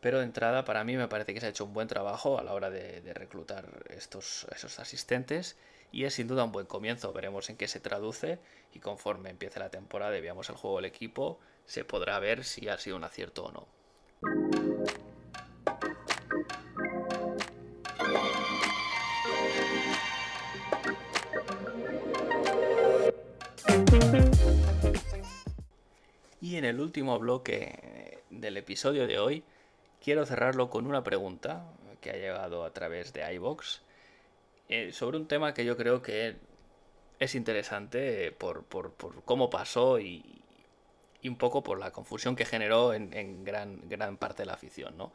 Pero 0.00 0.18
de 0.18 0.24
entrada, 0.24 0.64
para 0.64 0.84
mí 0.84 0.96
me 0.96 1.08
parece 1.08 1.32
que 1.32 1.40
se 1.40 1.46
ha 1.46 1.48
hecho 1.48 1.64
un 1.64 1.72
buen 1.72 1.88
trabajo 1.88 2.38
a 2.38 2.42
la 2.42 2.52
hora 2.52 2.70
de, 2.70 3.12
reclutar 3.14 3.66
estos, 3.88 4.46
esos 4.54 4.78
asistentes 4.78 5.56
y 5.90 6.04
es 6.04 6.14
sin 6.14 6.28
duda 6.28 6.44
un 6.44 6.52
buen 6.52 6.66
comienzo. 6.66 7.12
Veremos 7.12 7.48
en 7.50 7.56
qué 7.56 7.68
se 7.68 7.80
traduce 7.80 8.38
y 8.74 8.80
conforme 8.80 9.30
empiece 9.30 9.58
la 9.58 9.70
temporada 9.70 10.16
y 10.16 10.20
veamos 10.20 10.48
el 10.50 10.56
juego 10.56 10.76
del 10.76 10.84
equipo, 10.86 11.40
se 11.64 11.84
podrá 11.84 12.18
ver 12.18 12.44
si 12.44 12.68
ha 12.68 12.78
sido 12.78 12.96
un 12.96 13.04
acierto 13.04 13.44
o 13.46 13.52
no. 13.52 14.75
Y 26.46 26.58
en 26.58 26.64
el 26.64 26.78
último 26.78 27.18
bloque 27.18 28.22
del 28.30 28.56
episodio 28.56 29.08
de 29.08 29.18
hoy, 29.18 29.42
quiero 30.00 30.24
cerrarlo 30.24 30.70
con 30.70 30.86
una 30.86 31.02
pregunta 31.02 31.66
que 32.00 32.10
ha 32.10 32.12
llegado 32.12 32.64
a 32.64 32.72
través 32.72 33.12
de 33.12 33.34
iBox 33.34 33.82
eh, 34.68 34.92
sobre 34.92 35.16
un 35.16 35.26
tema 35.26 35.54
que 35.54 35.64
yo 35.64 35.76
creo 35.76 36.02
que 36.02 36.36
es 37.18 37.34
interesante 37.34 38.30
por, 38.30 38.64
cómo 39.24 39.50
pasó 39.50 39.98
y, 39.98 40.40
un 41.24 41.36
poco 41.36 41.64
por 41.64 41.80
la 41.80 41.90
confusión 41.90 42.36
que 42.36 42.44
generó 42.44 42.94
en, 42.94 43.42
gran, 43.44 43.80
gran, 43.88 44.16
parte 44.16 44.44
de 44.44 44.46
la 44.46 44.54
afición. 44.54 44.96
¿no? 44.96 45.12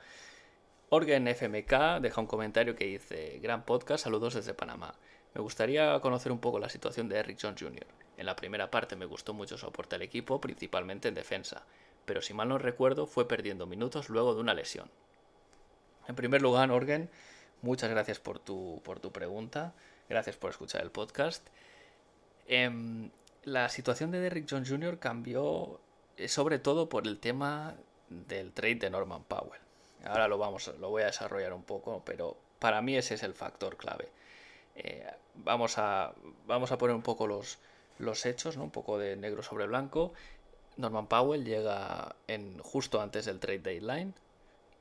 Orgen 0.90 1.30
FMK 1.30 2.02
deja 2.02 2.20
un 2.20 2.28
comentario 2.28 2.76
que 2.76 2.88
dice: 2.88 3.40
Gran 3.42 3.64
podcast, 3.64 4.04
saludos 4.04 4.34
desde 4.34 4.54
Panamá. 4.54 4.96
Me 5.34 5.40
gustaría 5.40 5.98
conocer 6.02 6.34
un 6.34 6.40
poco 6.40 6.60
la 6.60 6.68
situación 6.68 7.08
de 7.08 7.20
Eric 7.20 7.40
Jones 7.42 7.62
Jr. 7.62 7.88
En 8.22 8.26
la 8.26 8.38
primera 8.38 8.72
parte 8.72 8.96
me 8.96 9.06
gustó 9.06 9.34
mucho 9.34 9.58
su 9.58 9.66
aporte 9.66 9.96
al 9.96 10.04
equipo, 10.04 10.40
principalmente 10.40 11.10
en 11.10 11.16
defensa 11.16 11.66
pero 12.06 12.22
si 12.22 12.34
mal 12.34 12.50
no 12.50 12.58
recuerdo 12.58 13.06
fue 13.06 13.28
perdiendo 13.28 13.66
minutos 13.66 14.10
luego 14.10 14.34
de 14.34 14.42
una 14.42 14.54
lesión. 14.54 14.90
En 16.08 16.16
primer 16.16 16.42
lugar, 16.42 16.72
Orgen, 16.72 17.10
muchas 17.62 17.90
gracias 17.90 18.20
por 18.20 18.40
tu, 18.40 18.82
por 18.84 19.00
tu 19.00 19.12
pregunta, 19.12 19.74
gracias 20.10 20.36
por 20.36 20.50
escuchar 20.50 20.82
el 20.82 20.92
podcast. 20.92 21.48
Em, 22.48 23.12
la 23.44 23.70
situación 23.70 24.12
de 24.12 24.20
Derrick 24.20 24.48
Jones 24.50 24.70
Jr. 24.70 25.00
cambió 25.00 25.80
eh, 26.18 26.28
sobre 26.28 26.60
todo 26.60 26.90
por 26.90 27.08
el 27.08 27.20
tema 27.20 27.76
del 28.10 28.52
trade 28.52 28.76
de 28.76 28.90
Norman 28.90 29.24
Powell. 29.24 29.62
Ahora 30.04 30.28
lo, 30.28 30.38
vamos, 30.38 30.74
lo 30.80 30.90
voy 30.90 31.04
a 31.04 31.08
desarrollar 31.08 31.54
un 31.54 31.64
poco, 31.64 32.04
pero 32.04 32.36
para 32.60 32.82
mí 32.82 32.98
ese 32.98 33.14
es 33.14 33.24
el 33.24 33.36
factor 33.36 33.78
clave. 33.78 34.10
Eh, 34.76 35.06
vamos, 35.36 35.78
a, 35.78 36.14
vamos 36.48 36.72
a 36.72 36.78
poner 36.78 36.96
un 36.96 37.04
poco 37.04 37.28
los, 37.28 37.60
los 38.02 38.26
hechos, 38.26 38.58
¿no? 38.58 38.64
un 38.64 38.72
poco 38.72 38.98
de 38.98 39.16
negro 39.16 39.44
sobre 39.44 39.68
blanco. 39.68 40.14
Norman 40.78 41.08
Powell 41.08 41.46
llega 41.46 42.16
justo 42.62 43.02
antes 43.02 43.26
del 43.26 43.40
trade 43.40 43.60
deadline 43.60 44.14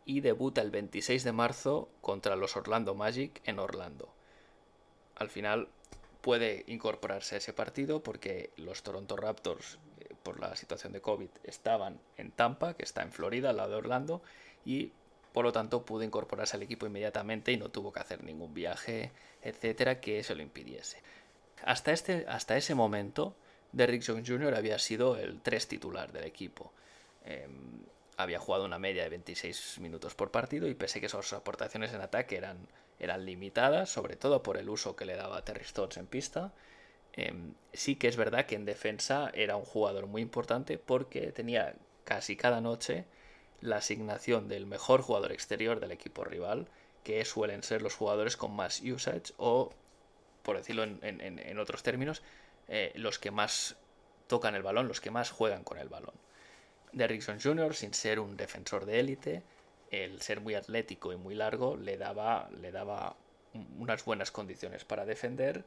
y 0.05 0.21
debuta 0.21 0.63
el 0.63 0.71
26 0.71 1.25
de 1.25 1.33
marzo 1.33 1.89
contra 2.01 2.37
los 2.37 2.57
Orlando 2.57 2.95
Magic 2.95 3.41
en 3.45 3.59
Orlando. 3.59 4.09
Al 5.17 5.31
final 5.31 5.69
puede 6.21 6.65
incorporarse 6.67 7.35
a 7.35 7.39
ese 7.39 7.53
partido 7.53 8.03
porque 8.03 8.51
los 8.57 8.83
Toronto 8.83 9.17
Raptors, 9.17 9.79
eh, 10.01 10.15
por 10.23 10.41
la 10.41 10.57
situación 10.57 10.93
de 10.93 11.01
COVID, 11.01 11.29
estaban 11.45 12.01
en 12.17 12.31
Tampa, 12.31 12.75
que 12.75 12.85
está 12.85 13.03
en 13.03 13.13
Florida, 13.13 13.51
al 13.51 13.57
lado 13.57 13.71
de 13.71 13.77
Orlando, 13.77 14.23
y 14.65 14.93
por 15.33 15.45
lo 15.45 15.53
tanto 15.53 15.85
pudo 15.85 16.03
incorporarse 16.03 16.57
al 16.57 16.63
equipo 16.63 16.87
inmediatamente 16.87 17.53
y 17.53 17.57
no 17.57 17.69
tuvo 17.69 17.93
que 17.93 18.01
hacer 18.01 18.23
ningún 18.25 18.53
viaje, 18.53 19.13
etcétera, 19.43 20.01
que 20.01 20.19
eso 20.19 20.35
lo 20.35 20.43
impidiese. 20.43 21.03
Hasta, 21.65 21.93
este, 21.93 22.27
hasta 22.29 22.57
ese 22.57 22.75
momento, 22.75 23.35
Derrick 23.73 24.05
Jones 24.07 24.29
Jr. 24.29 24.55
había 24.55 24.79
sido 24.79 25.17
el 25.17 25.41
3 25.41 25.69
titular 25.69 26.13
del 26.13 26.25
equipo. 26.25 26.73
Em, 27.25 27.83
había 28.17 28.39
jugado 28.39 28.65
una 28.65 28.79
media 28.79 29.03
de 29.03 29.11
26 29.11 29.79
minutos 29.81 30.15
por 30.15 30.31
partido 30.31 30.69
y 30.69 30.75
pese 30.75 31.01
que 31.01 31.09
sus 31.09 31.33
aportaciones 31.33 31.93
en 31.93 32.01
ataque 32.01 32.37
eran, 32.37 32.59
eran 32.99 33.25
limitadas, 33.25 33.91
sobre 33.91 34.17
todo 34.17 34.43
por 34.43 34.57
el 34.57 34.69
uso 34.69 34.97
que 34.97 35.05
le 35.05 35.17
daba 35.17 35.45
Terry 35.45 35.65
Stotts 35.65 35.97
en 35.97 36.07
pista, 36.07 36.53
Em, 37.15 37.55
sí 37.73 37.97
que 37.97 38.09
es 38.09 38.17
verdad 38.17 38.47
que 38.47 38.55
en 38.55 38.65
defensa 38.65 39.31
era 39.35 39.57
un 39.57 39.65
jugador 39.65 40.07
muy 40.07 40.23
importante 40.23 40.79
porque 40.79 41.33
tenía 41.33 41.75
casi 42.05 42.37
cada 42.37 42.61
noche 42.61 43.05
la 43.61 43.77
asignación 43.77 44.49
del 44.49 44.67
mejor 44.67 45.03
jugador 45.03 45.33
exterior 45.33 45.81
del 45.81 45.93
equipo 45.93 46.25
rival, 46.25 46.69
que 47.05 47.25
suelen 47.25 47.63
ser 47.63 47.83
los 47.83 47.95
jugadores 47.95 48.37
con 48.37 48.53
más 48.53 48.81
usage 48.81 49.33
o, 49.39 49.73
por 50.43 50.57
decirlo 50.57 50.85
en, 50.85 51.59
otros 51.59 51.83
términos, 51.83 52.23
eh, 52.69 52.93
los 52.95 53.19
que 53.19 53.31
más 53.31 53.77
tocan 54.27 54.55
el 54.55 54.63
balón, 54.63 54.89
los 54.89 55.01
que 55.01 55.11
más 55.11 55.31
juegan 55.31 55.65
con 55.65 55.79
el 55.79 55.89
balón. 55.89 56.15
Derrickson 56.93 57.41
Jr., 57.41 57.75
sin 57.75 57.95
ser 57.95 58.21
un 58.21 58.37
defensor 58.37 58.85
de 58.85 59.01
élite, 59.01 59.43
el 59.91 60.23
ser 60.23 60.41
muy 60.41 60.55
atlético 60.55 61.13
y 61.13 61.17
muy 61.17 61.35
largo 61.35 61.77
le 61.77 61.97
daba, 61.97 62.49
le 62.61 62.71
daba 62.71 63.17
unas 63.79 64.05
buenas 64.05 64.31
condiciones 64.31 64.85
para 64.85 65.05
defender 65.05 65.65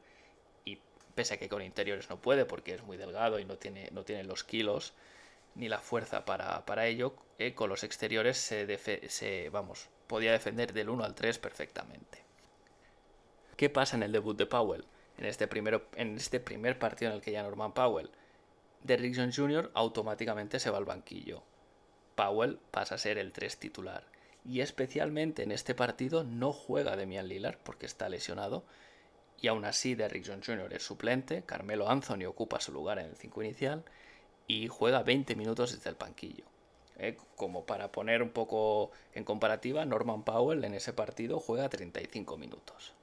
y 0.64 0.78
pese 1.14 1.34
a 1.34 1.36
que 1.36 1.48
con 1.48 1.62
interiores 1.62 2.08
no 2.08 2.20
puede 2.20 2.46
porque 2.46 2.74
es 2.74 2.82
muy 2.82 2.96
delgado 2.96 3.38
y 3.38 3.44
no 3.44 3.56
tiene, 3.58 3.88
no 3.92 4.04
tiene 4.04 4.24
los 4.24 4.44
kilos 4.44 4.94
ni 5.54 5.68
la 5.68 5.78
fuerza 5.78 6.24
para, 6.24 6.86
ello, 6.86 7.14
eh, 7.38 7.54
con 7.54 7.68
los 7.68 7.84
exteriores 7.84 8.38
se, 8.38 9.08
se, 9.08 9.50
vamos, 9.50 9.88
podía 10.06 10.32
defender 10.32 10.72
del 10.72 10.88
1 10.88 11.04
al 11.04 11.14
3 11.14 11.38
perfectamente. 11.38 12.24
¿Qué 13.56 13.70
pasa 13.70 13.96
en 13.96 14.02
el 14.02 14.10
debut 14.10 14.36
de 14.36 14.46
Powell? 14.46 14.84
En 15.16 15.26
este, 15.26 15.46
primero, 15.46 15.86
en 15.94 16.16
este 16.16 16.40
primer 16.40 16.76
partido 16.78 17.12
en 17.12 17.16
el 17.16 17.22
que 17.22 17.30
ya 17.30 17.42
Norman 17.44 17.72
Powell, 17.72 18.10
Derrick 18.82 19.14
Jones 19.14 19.36
Jr. 19.36 19.70
automáticamente 19.74 20.58
se 20.58 20.70
va 20.70 20.78
al 20.78 20.84
banquillo. 20.84 21.44
Powell 22.16 22.58
pasa 22.72 22.96
a 22.96 22.98
ser 22.98 23.16
el 23.18 23.32
3 23.32 23.58
titular. 23.58 24.04
Y 24.44 24.60
especialmente 24.60 25.44
en 25.44 25.52
este 25.52 25.74
partido 25.74 26.24
no 26.24 26.52
juega 26.52 26.96
Demian 26.96 27.28
Lillard 27.28 27.58
porque 27.58 27.86
está 27.86 28.08
lesionado. 28.08 28.64
Y 29.40 29.46
aún 29.46 29.64
así 29.64 29.94
Derrick 29.94 30.26
Jones 30.26 30.46
Jr. 30.46 30.72
es 30.72 30.82
suplente, 30.82 31.44
Carmelo 31.44 31.88
Anthony 31.88 32.24
ocupa 32.26 32.60
su 32.60 32.72
lugar 32.72 32.98
en 32.98 33.06
el 33.06 33.16
5 33.16 33.42
inicial 33.42 33.84
y 34.48 34.66
juega 34.66 35.04
20 35.04 35.36
minutos 35.36 35.72
desde 35.72 35.90
el 35.90 35.96
banquillo. 35.96 36.44
Eh, 36.96 37.16
como 37.36 37.66
para 37.66 37.92
poner 37.92 38.20
un 38.22 38.30
poco 38.30 38.90
en 39.14 39.24
comparativa, 39.24 39.84
Norman 39.84 40.24
Powell 40.24 40.64
en 40.64 40.74
ese 40.74 40.92
partido 40.92 41.38
juega 41.38 41.68
35 41.68 42.36
minutos. 42.36 42.94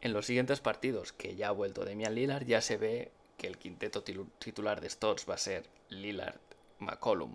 En 0.00 0.12
los 0.12 0.26
siguientes 0.26 0.60
partidos, 0.60 1.12
que 1.12 1.36
ya 1.36 1.48
ha 1.48 1.52
vuelto 1.52 1.84
Demian 1.84 2.14
Lillard, 2.14 2.46
ya 2.46 2.60
se 2.60 2.76
ve 2.76 3.10
que 3.36 3.46
el 3.46 3.58
quinteto 3.58 4.02
titular 4.02 4.80
de 4.80 4.90
Stotts 4.90 5.28
va 5.28 5.34
a 5.34 5.38
ser 5.38 5.68
Lillard, 5.88 6.40
McCollum, 6.78 7.34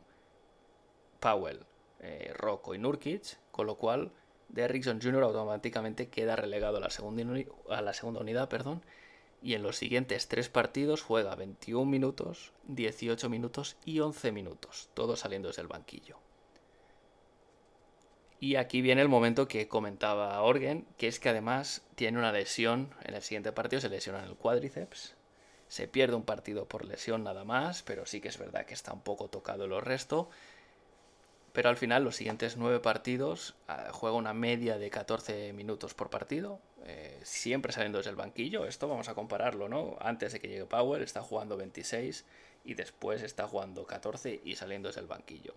Powell, 1.20 1.66
eh, 2.00 2.34
Rocco 2.36 2.74
y 2.74 2.80
Nurkic, 2.80 3.38
con 3.52 3.68
lo 3.68 3.76
cual 3.76 4.12
Derrickson 4.50 5.02
Jr. 5.02 5.24
automáticamente 5.24 6.10
queda 6.10 6.36
relegado 6.36 6.78
a 6.78 6.80
la 6.80 6.90
segunda, 6.90 8.20
unidad 8.20 8.50
perdón, 8.50 8.82
y 9.42 9.54
en 9.54 9.64
los 9.64 9.78
siguientes 9.78 10.28
tres 10.28 10.50
partidos 10.50 11.02
juega 11.02 11.36
21 11.36 11.86
minutos, 11.90 12.52
18 12.68 13.30
minutos 13.30 13.78
y 13.86 14.00
11 14.00 14.32
minutos, 14.32 14.90
todos 14.94 15.20
saliendo 15.20 15.48
desde 15.48 15.62
el 15.62 15.68
banquillo. 15.68 16.18
Y 18.42 18.56
aquí 18.56 18.82
viene 18.82 19.04
el 19.04 19.08
momento 19.08 19.48
que 19.48 19.68
comentaba 19.68 20.42
Orgen, 20.42 20.88
que 20.98 21.08
es 21.08 21.20
que 21.20 21.30
además 21.30 21.84
tiene 21.94 22.18
una 22.18 22.32
lesión 22.32 22.90
en 23.04 23.14
el 23.14 23.22
siguiente 23.22 23.52
partido, 23.52 23.80
se 23.80 23.88
lesiona 23.88 24.18
en 24.24 24.30
el 24.30 24.36
cuádriceps, 24.36 25.14
se 25.68 25.88
pierde 25.88 26.16
un 26.16 26.24
partido 26.24 26.66
por 26.66 26.84
lesión 26.84 27.24
nada 27.24 27.44
más, 27.44 27.84
pero 27.84 28.08
sí 28.08 28.20
que 28.20 28.30
es 28.30 28.40
verdad 28.40 28.66
que 28.66 28.74
está 28.74 28.94
un 28.94 29.02
poco 29.02 29.28
tocado 29.28 29.68
lo 29.68 29.80
resto. 29.80 30.28
Pero 31.54 31.70
al 31.70 31.78
final, 31.78 32.04
los 32.04 32.16
siguientes 32.16 32.58
nueve 32.58 32.80
partidos, 32.80 33.54
ah, 33.68 33.90
juega 33.92 34.16
una 34.16 34.34
media 34.34 34.80
de 34.80 34.90
14 34.90 35.54
minutos 35.54 35.94
por 35.94 36.10
partido, 36.10 36.60
eh, 36.86 37.20
siempre 37.22 37.72
saliendo 37.72 38.00
desde 38.00 38.10
el 38.10 38.16
banquillo. 38.16 38.66
Esto 38.66 38.88
vamos 38.88 39.08
a 39.08 39.14
compararlo, 39.14 39.70
¿no? 39.70 39.98
Antes 40.02 40.34
de 40.34 40.40
que 40.40 40.48
llegue 40.48 40.66
Power, 40.66 41.04
está 41.04 41.22
jugando 41.22 41.58
26 41.58 42.26
y 42.66 42.74
después 42.74 43.22
está 43.22 43.48
jugando 43.48 43.86
14 43.86 44.42
y 44.44 44.56
saliendo 44.56 44.90
desde 44.90 45.02
el 45.02 45.08
banquillo. 45.08 45.54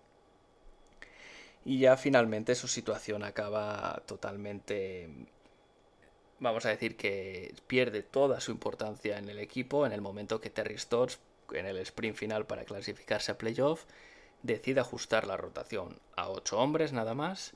Y 1.65 1.79
ya 1.79 1.97
finalmente 1.97 2.55
su 2.55 2.69
situación 2.69 3.25
acaba 3.25 4.03
totalmente 4.07 5.09
vamos 6.45 6.67
a 6.67 6.71
decir 6.71 6.97
que 6.97 7.55
pierde 7.67 8.03
toda 8.03 8.41
su 8.41 8.51
importancia 8.51 9.19
en 9.19 9.29
el 9.29 9.39
equipo 9.39 9.87
en 9.87 9.93
el 9.93 10.01
momento 10.01 10.41
que 10.41 10.51
Terry 10.51 10.79
Stotts, 10.79 11.19
en 11.53 11.67
el 11.67 11.79
sprint 11.79 12.17
final 12.17 12.47
para 12.47 12.65
clasificarse 12.65 13.33
a 13.33 13.39
playoff, 13.39 13.85
decide 14.43 14.81
ajustar 14.81 15.27
la 15.27 15.37
rotación 15.37 15.99
a 16.17 16.29
8 16.29 16.59
hombres 16.59 16.93
nada 16.93 17.15
más. 17.15 17.55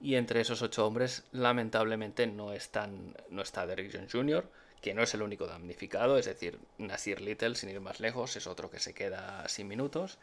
Y 0.00 0.14
entre 0.14 0.40
esos 0.40 0.62
8 0.62 0.86
hombres, 0.86 1.24
lamentablemente, 1.30 2.26
no, 2.26 2.54
están, 2.54 3.14
no 3.28 3.42
está 3.42 3.66
Derrick 3.66 3.92
Jones 3.92 4.12
Jr., 4.12 4.48
que 4.80 4.94
no 4.94 5.02
es 5.02 5.12
el 5.12 5.20
único 5.20 5.46
damnificado, 5.46 6.16
es 6.16 6.24
decir, 6.24 6.58
Nasir 6.78 7.20
Little, 7.20 7.54
sin 7.54 7.68
ir 7.68 7.80
más 7.80 8.00
lejos, 8.00 8.34
es 8.36 8.46
otro 8.46 8.70
que 8.70 8.78
se 8.78 8.94
queda 8.94 9.46
sin 9.46 9.68
minutos, 9.68 10.16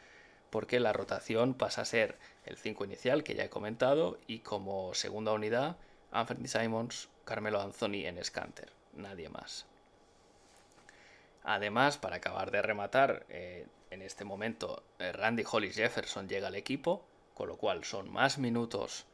porque 0.50 0.80
la 0.80 0.94
rotación 0.94 1.54
pasa 1.54 1.82
a 1.82 1.86
ser 1.86 2.18
el 2.46 2.58
5 2.58 2.86
inicial, 2.86 3.24
que 3.24 3.36
ya 3.36 3.44
he 3.44 3.50
comentado, 3.50 4.20
y 4.28 4.40
como 4.40 4.94
segunda 4.94 5.34
unidad, 5.34 5.78
Anthony 6.12 6.48
Simons, 6.48 7.10
Carmelo 7.26 7.62
Anthony 7.62 8.06
en 8.06 8.24
Scanter, 8.24 8.72
nadie 8.94 9.30
más. 9.30 9.66
Además, 11.44 11.98
para 11.98 12.18
acabar 12.18 12.52
de 12.52 12.62
rematar, 12.62 13.26
eh, 13.30 13.68
en 13.90 14.02
este 14.02 14.26
momento 14.26 14.84
eh, 15.00 15.12
Randy 15.12 15.44
Hollis 15.50 15.76
Jefferson 15.76 16.28
llega 16.28 16.48
al 16.48 16.56
equipo, 16.56 17.06
con 17.34 17.48
lo 17.48 17.58
cual 17.58 17.84
son 17.84 18.12
más 18.12 18.38
minutos, 18.38 19.06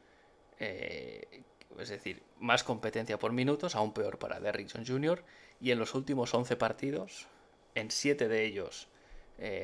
eh, 0.58 1.42
es 1.78 1.88
decir, 1.88 2.22
más 2.38 2.64
competencia 2.64 3.18
por 3.18 3.32
minutos, 3.32 3.74
aún 3.74 3.92
peor 3.92 4.18
para 4.18 4.40
Derrickson 4.40 4.86
Jr. 4.86 5.22
Y 5.60 5.70
en 5.70 5.78
los 5.78 5.94
últimos 5.94 6.32
11 6.34 6.56
partidos, 6.56 7.26
en 7.74 7.90
7 7.90 8.28
de 8.28 8.44
ellos 8.44 8.88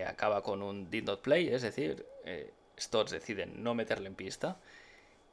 acaba 0.06 0.42
con 0.42 0.62
un 0.62 0.90
did 0.90 1.04
not 1.04 1.20
play, 1.20 1.48
es 1.48 1.62
decir, 1.62 2.04
Stotts 2.78 3.12
deciden 3.12 3.62
no 3.62 3.74
meterle 3.74 4.08
en 4.08 4.14
pista. 4.14 4.58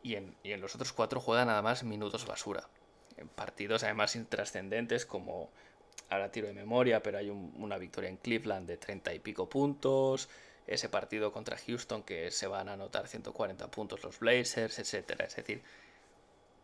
Y 0.03 0.15
en, 0.15 0.35
y 0.43 0.51
en 0.51 0.61
los 0.61 0.75
otros 0.75 0.93
4 0.93 1.19
juega 1.19 1.43
nada 1.43 1.61
más 1.61 1.83
minutos 1.83 2.25
basura 2.25 2.67
partidos 3.25 3.83
además 3.83 4.15
intrascendentes 4.15 5.05
como 5.05 5.49
ahora 6.09 6.31
tiro 6.31 6.47
de 6.47 6.53
memoria, 6.53 7.01
pero 7.01 7.17
hay 7.17 7.29
una 7.29 7.77
victoria 7.77 8.09
en 8.09 8.17
Cleveland 8.17 8.67
de 8.67 8.77
30 8.77 9.13
y 9.13 9.19
pico 9.19 9.49
puntos, 9.49 10.29
ese 10.67 10.89
partido 10.89 11.31
contra 11.31 11.57
Houston 11.57 12.03
que 12.03 12.31
se 12.31 12.47
van 12.47 12.69
a 12.69 12.73
anotar 12.73 13.07
140 13.07 13.69
puntos 13.71 14.03
los 14.03 14.19
Blazers, 14.19 14.79
etcétera, 14.79 15.25
es 15.25 15.35
decir, 15.35 15.63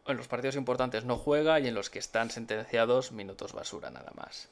en 0.05 0.17
los 0.17 0.27
partidos 0.27 0.55
importantes 0.55 1.05
no 1.05 1.17
juega 1.17 1.59
y 1.59 1.67
en 1.67 1.75
los 1.75 1.89
que 1.89 1.99
están 1.99 2.29
sentenciados 2.29 3.11
minutos 3.11 3.53
basura 3.53 3.89
nada 3.89 4.11
más. 4.15 4.49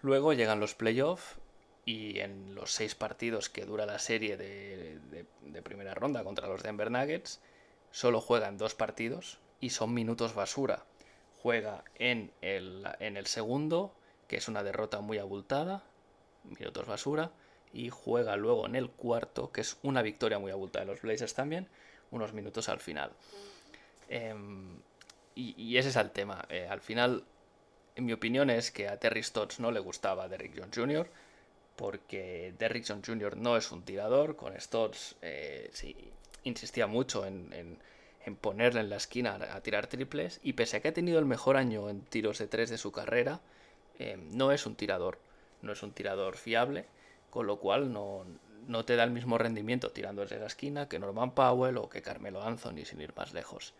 Luego 0.00 0.32
llegan 0.32 0.60
los 0.60 0.74
playoffs 0.74 1.36
y 1.84 2.20
en 2.20 2.54
los 2.54 2.72
seis 2.72 2.94
partidos 2.94 3.48
que 3.48 3.64
dura 3.64 3.86
la 3.86 3.98
serie 3.98 4.36
de, 4.36 4.98
de 5.42 5.62
primera 5.62 5.94
ronda 5.94 6.24
contra 6.24 6.48
los 6.48 6.62
Denver 6.62 6.90
Nuggets, 6.90 7.40
solo 7.90 8.20
juegan 8.20 8.58
dos 8.58 8.74
partidos, 8.74 9.38
y 9.64 9.70
son 9.70 9.94
minutos 9.94 10.34
basura. 10.34 10.84
Juega 11.40 11.84
en 11.94 12.30
el, 12.42 12.86
en 13.00 13.16
el 13.16 13.26
segundo, 13.26 13.94
que 14.28 14.36
es 14.36 14.48
una 14.48 14.62
derrota 14.62 15.00
muy 15.00 15.16
abultada, 15.18 15.82
minutos 16.44 16.86
basura, 16.86 17.30
y 17.72 17.88
juega 17.88 18.36
luego 18.36 18.66
en 18.66 18.76
el 18.76 18.90
cuarto, 18.90 19.52
que 19.52 19.62
es 19.62 19.78
una 19.82 20.02
victoria 20.02 20.38
muy 20.38 20.50
abultada 20.50 20.84
de 20.84 20.92
los 20.92 21.00
Blazers 21.00 21.32
también, 21.32 21.66
unos 22.10 22.34
minutos 22.34 22.68
al 22.68 22.78
final. 22.78 23.10
Em, 24.08 24.80
y, 25.34 25.76
ese 25.78 25.88
es 25.88 25.96
el 25.96 26.10
tema. 26.10 26.44
Eh, 26.50 26.68
al 26.68 26.80
final, 26.80 27.24
en 27.96 28.04
mi 28.04 28.12
opinión, 28.12 28.50
es 28.50 28.70
que 28.70 28.88
a 28.88 28.98
Terry 29.00 29.22
Stotts 29.22 29.60
no 29.60 29.70
le 29.72 29.80
gustaba 29.80 30.28
Derrick 30.28 30.58
Jones 30.58 30.76
Jr., 30.76 31.08
porque 31.76 32.54
Derrick 32.58 32.86
Jones 32.86 33.06
Jr. 33.06 33.36
no 33.36 33.56
es 33.56 33.72
un 33.72 33.82
tirador. 33.82 34.36
Con 34.36 34.58
Stotts 34.60 35.16
eh, 35.22 35.70
insistía 36.44 36.86
mucho 36.86 37.26
en 37.26 37.78
ponerle 38.40 38.80
en 38.80 38.88
la 38.88 38.96
esquina 38.96 39.34
a 39.34 39.60
tirar 39.60 39.86
triples 39.86 40.40
y 40.42 40.54
pese 40.54 40.78
a 40.78 40.80
que 40.80 40.88
ha 40.88 40.94
tenido 40.94 41.18
el 41.18 41.26
mejor 41.26 41.56
año 41.56 41.90
en 41.90 42.00
tiros 42.00 42.38
de 42.38 42.46
tres 42.46 42.70
de 42.70 42.78
su 42.78 42.90
carrera, 42.90 43.40
eh, 43.98 44.16
no 44.32 44.50
es 44.50 44.66
un 44.66 44.74
tirador, 44.74 45.18
no 45.62 45.72
es 45.72 45.82
un 45.82 45.92
tirador 45.92 46.36
fiable, 46.36 46.86
con 47.30 47.46
lo 47.46 47.58
cual 47.58 47.92
no, 47.92 48.24
te 48.84 48.96
da 48.96 49.04
el 49.04 49.10
mismo 49.10 49.38
rendimiento 49.38 49.90
tirando 49.90 50.22
desde 50.22 50.38
la 50.38 50.46
esquina 50.46 50.88
que 50.88 50.98
Norman 50.98 51.32
Powell 51.32 51.76
o 51.76 51.88
que 51.88 52.02
Carmelo 52.02 52.42
Anthony 52.42 52.84
sin 52.84 53.00
ir 53.00 53.12
más 53.16 53.34
lejos. 53.34 53.74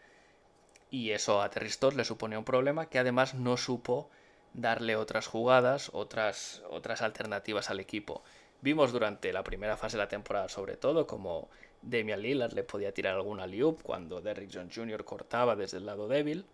Y 0.90 1.10
eso 1.10 1.40
a 1.42 1.50
Terry 1.50 1.70
le 1.96 2.04
supone 2.04 2.38
un 2.38 2.44
problema 2.44 2.86
que 2.86 2.98
además 2.98 3.34
no 3.34 3.56
supo 3.56 4.10
darle 4.54 4.96
otras 4.96 5.26
jugadas, 5.26 5.90
otras, 5.92 6.62
otras 6.70 7.02
alternativas 7.02 7.68
al 7.68 7.80
equipo. 7.80 8.22
Vimos 8.62 8.92
durante 8.92 9.32
la 9.32 9.44
primera 9.44 9.76
fase 9.76 9.98
de 9.98 10.04
la 10.04 10.08
temporada 10.08 10.48
sobre 10.48 10.76
todo 10.76 11.06
como 11.06 11.50
Damian 11.82 12.22
Lillard 12.22 12.54
le 12.54 12.62
podía 12.62 12.94
tirar 12.94 13.14
alguna 13.14 13.46
liup 13.46 13.82
cuando 13.82 14.20
Derrick 14.20 14.50
Jones 14.52 14.74
Jr. 14.74 15.04
cortaba 15.04 15.54
desde 15.56 15.78
el 15.78 15.86
lado 15.86 16.08
débil. 16.08 16.46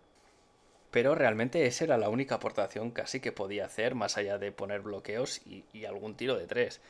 Pero 0.91 1.15
realmente 1.15 1.65
esa 1.65 1.85
era 1.85 1.97
la 1.97 2.09
única 2.09 2.35
aportación 2.35 2.91
casi 2.91 3.21
que 3.21 3.31
podía 3.31 3.65
hacer, 3.65 3.95
más 3.95 4.17
allá 4.17 4.37
de 4.37 4.51
poner 4.51 4.81
bloqueos 4.81 5.41
y, 5.45 5.85
algún 5.85 6.15
tiro 6.15 6.37
de 6.37 6.47
tres. 6.47 6.81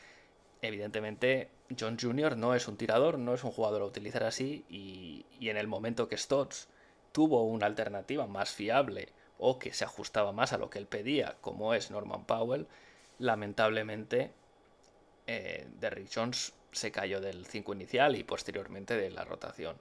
Evidentemente, 0.60 1.48
John 1.78 1.96
Jr. 2.00 2.36
no 2.36 2.54
es 2.56 2.66
un 2.66 2.76
tirador, 2.76 3.18
no 3.18 3.32
es 3.32 3.44
un 3.44 3.52
jugador 3.52 3.82
a 3.82 3.84
utilizar 3.84 4.24
así, 4.24 4.64
y, 4.68 5.24
en 5.40 5.56
el 5.56 5.68
momento 5.68 6.08
que 6.08 6.16
Stotts 6.16 6.68
tuvo 7.12 7.44
una 7.44 7.66
alternativa 7.66 8.26
más 8.26 8.50
fiable 8.50 9.08
o 9.44 9.58
que 9.58 9.74
se 9.74 9.84
ajustaba 9.84 10.30
más 10.30 10.52
a 10.52 10.58
lo 10.58 10.70
que 10.70 10.78
él 10.78 10.86
pedía, 10.86 11.36
como 11.40 11.74
es 11.74 11.90
Norman 11.90 12.24
Powell, 12.26 12.68
lamentablemente 13.18 14.30
eh, 15.26 15.66
Derrick 15.80 16.08
Jones 16.14 16.52
se 16.70 16.92
cayó 16.92 17.20
del 17.20 17.44
5 17.44 17.74
inicial 17.74 18.14
y 18.14 18.22
posteriormente 18.22 18.96
de 18.96 19.10
la 19.10 19.24
rotación. 19.24 19.76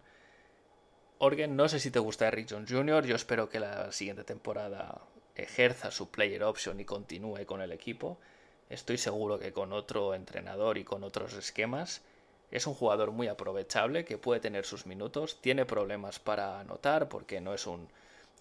Orgen, 1.20 1.56
no 1.56 1.70
sé 1.70 1.80
si 1.80 1.92
te 1.92 2.00
gusta 2.00 2.26
Derrick 2.26 2.50
Jones 2.50 2.72
Jr., 2.72 3.06
yo 3.06 3.16
espero 3.16 3.50
que 3.50 3.60
la 3.60 3.92
siguiente 3.92 4.24
temporada 4.24 5.00
ejerza 5.36 5.92
su 5.92 6.10
player 6.10 6.44
option 6.44 6.80
y 6.80 6.86
continúe 6.86 7.46
con 7.46 7.62
el 7.62 7.72
equipo. 7.72 8.18
Estoy 8.68 8.98
seguro 8.98 9.38
que 9.38 9.54
con 9.54 9.74
otro 9.74 10.16
entrenador 10.16 10.80
y 10.80 10.84
con 10.84 11.04
otros 11.04 11.34
esquemas 11.34 12.02
es 12.50 12.66
un 12.66 12.74
jugador 12.74 13.12
muy 13.12 13.28
aprovechable 13.28 14.06
que 14.06 14.18
puede 14.18 14.40
tener 14.40 14.66
sus 14.66 14.88
minutos, 14.88 15.40
tiene 15.40 15.66
problemas 15.66 16.18
para 16.18 16.60
anotar 16.60 17.10
porque 17.10 17.42
no 17.42 17.54
es 17.54 17.68
un, 17.68 17.88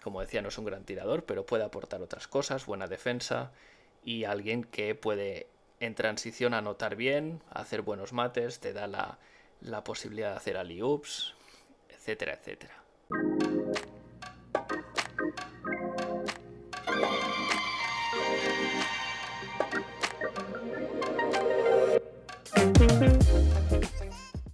como 0.02 0.20
decía, 0.20 0.42
no 0.42 0.48
es 0.48 0.58
un 0.58 0.64
gran 0.64 0.84
tirador, 0.84 1.24
pero 1.24 1.46
puede 1.46 1.64
aportar 1.64 2.02
otras 2.02 2.26
cosas, 2.26 2.66
buena 2.66 2.86
defensa 2.86 3.52
y 4.04 4.24
alguien 4.24 4.64
que 4.64 4.94
puede 4.94 5.46
en 5.78 5.94
transición 5.94 6.54
anotar 6.54 6.96
bien, 6.96 7.42
hacer 7.50 7.82
buenos 7.82 8.12
mates, 8.12 8.60
te 8.60 8.72
da 8.72 8.86
la, 8.86 9.18
la 9.60 9.84
posibilidad 9.84 10.30
de 10.30 10.36
hacer 10.36 10.56
alley-oops, 10.56 11.34
etcétera, 11.88 12.34
etcétera. 12.34 12.74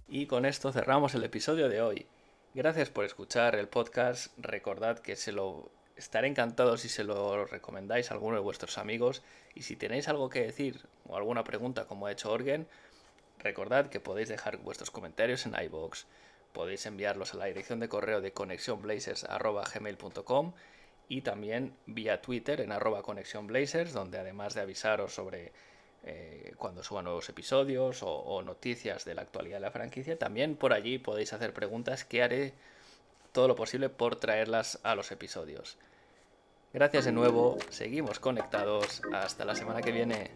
Y 0.07 0.25
con 0.25 0.45
esto 0.45 0.71
cerramos 0.71 1.13
el 1.15 1.23
episodio 1.23 1.69
de 1.69 1.81
hoy. 1.81 2.05
Gracias 2.53 2.89
por 2.89 3.03
escuchar 3.05 3.55
el 3.55 3.67
podcast. 3.67 4.31
Recordad 4.37 4.99
que 4.99 5.15
se 5.15 5.31
lo 5.31 5.71
estaré 5.95 6.27
encantado 6.27 6.77
si 6.77 6.89
se 6.89 7.03
lo 7.03 7.45
recomendáis 7.45 8.09
a 8.09 8.15
alguno 8.15 8.35
de 8.35 8.41
vuestros 8.41 8.77
amigos. 8.77 9.23
Y 9.53 9.63
si 9.63 9.75
tenéis 9.75 10.07
algo 10.07 10.29
que 10.29 10.41
decir 10.41 10.87
o 11.05 11.17
alguna 11.17 11.43
pregunta 11.43 11.85
como 11.85 12.07
ha 12.07 12.11
hecho 12.11 12.31
Orgen, 12.31 12.67
recordad 13.39 13.89
que 13.89 13.99
podéis 13.99 14.29
dejar 14.29 14.57
vuestros 14.57 14.91
comentarios 14.91 15.45
en 15.45 15.55
iBox. 15.61 16.07
Podéis 16.53 16.85
enviarlos 16.85 17.33
a 17.33 17.37
la 17.37 17.45
dirección 17.45 17.79
de 17.79 17.89
correo 17.89 18.21
de 18.21 18.33
conexionblazers.gmail.com 18.33 20.53
y 21.09 21.21
también 21.21 21.73
vía 21.85 22.21
Twitter 22.21 22.59
en 22.61 22.71
arroba 22.71 23.03
conexionblazers, 23.03 23.93
donde 23.93 24.19
además 24.19 24.53
de 24.55 24.61
avisaros 24.61 25.13
sobre 25.13 25.51
eh, 26.05 26.53
cuando 26.57 26.83
suban 26.83 27.05
nuevos 27.05 27.27
episodios 27.29 27.99
o, 28.01 28.41
noticias 28.43 29.05
de 29.05 29.15
la 29.15 29.21
actualidad 29.21 29.57
de 29.57 29.61
la 29.61 29.71
franquicia. 29.71 30.17
También 30.17 30.55
por 30.55 30.73
allí 30.73 30.97
podéis 30.97 31.33
hacer 31.33 31.53
preguntas 31.53 32.05
que 32.05 32.23
haré 32.23 32.53
todo 33.31 33.47
lo 33.47 33.55
posible 33.55 33.89
por 33.89 34.15
traerlas 34.15 34.79
a 34.83 34.95
los 34.95 35.11
episodios. 35.11 35.77
Gracias 36.73 37.05
de 37.05 37.11
nuevo, 37.11 37.57
seguimos 37.69 38.19
conectados, 38.19 39.01
hasta 39.13 39.45
la 39.45 39.55
semana 39.55 39.81
que 39.81 39.91
viene. 39.91 40.31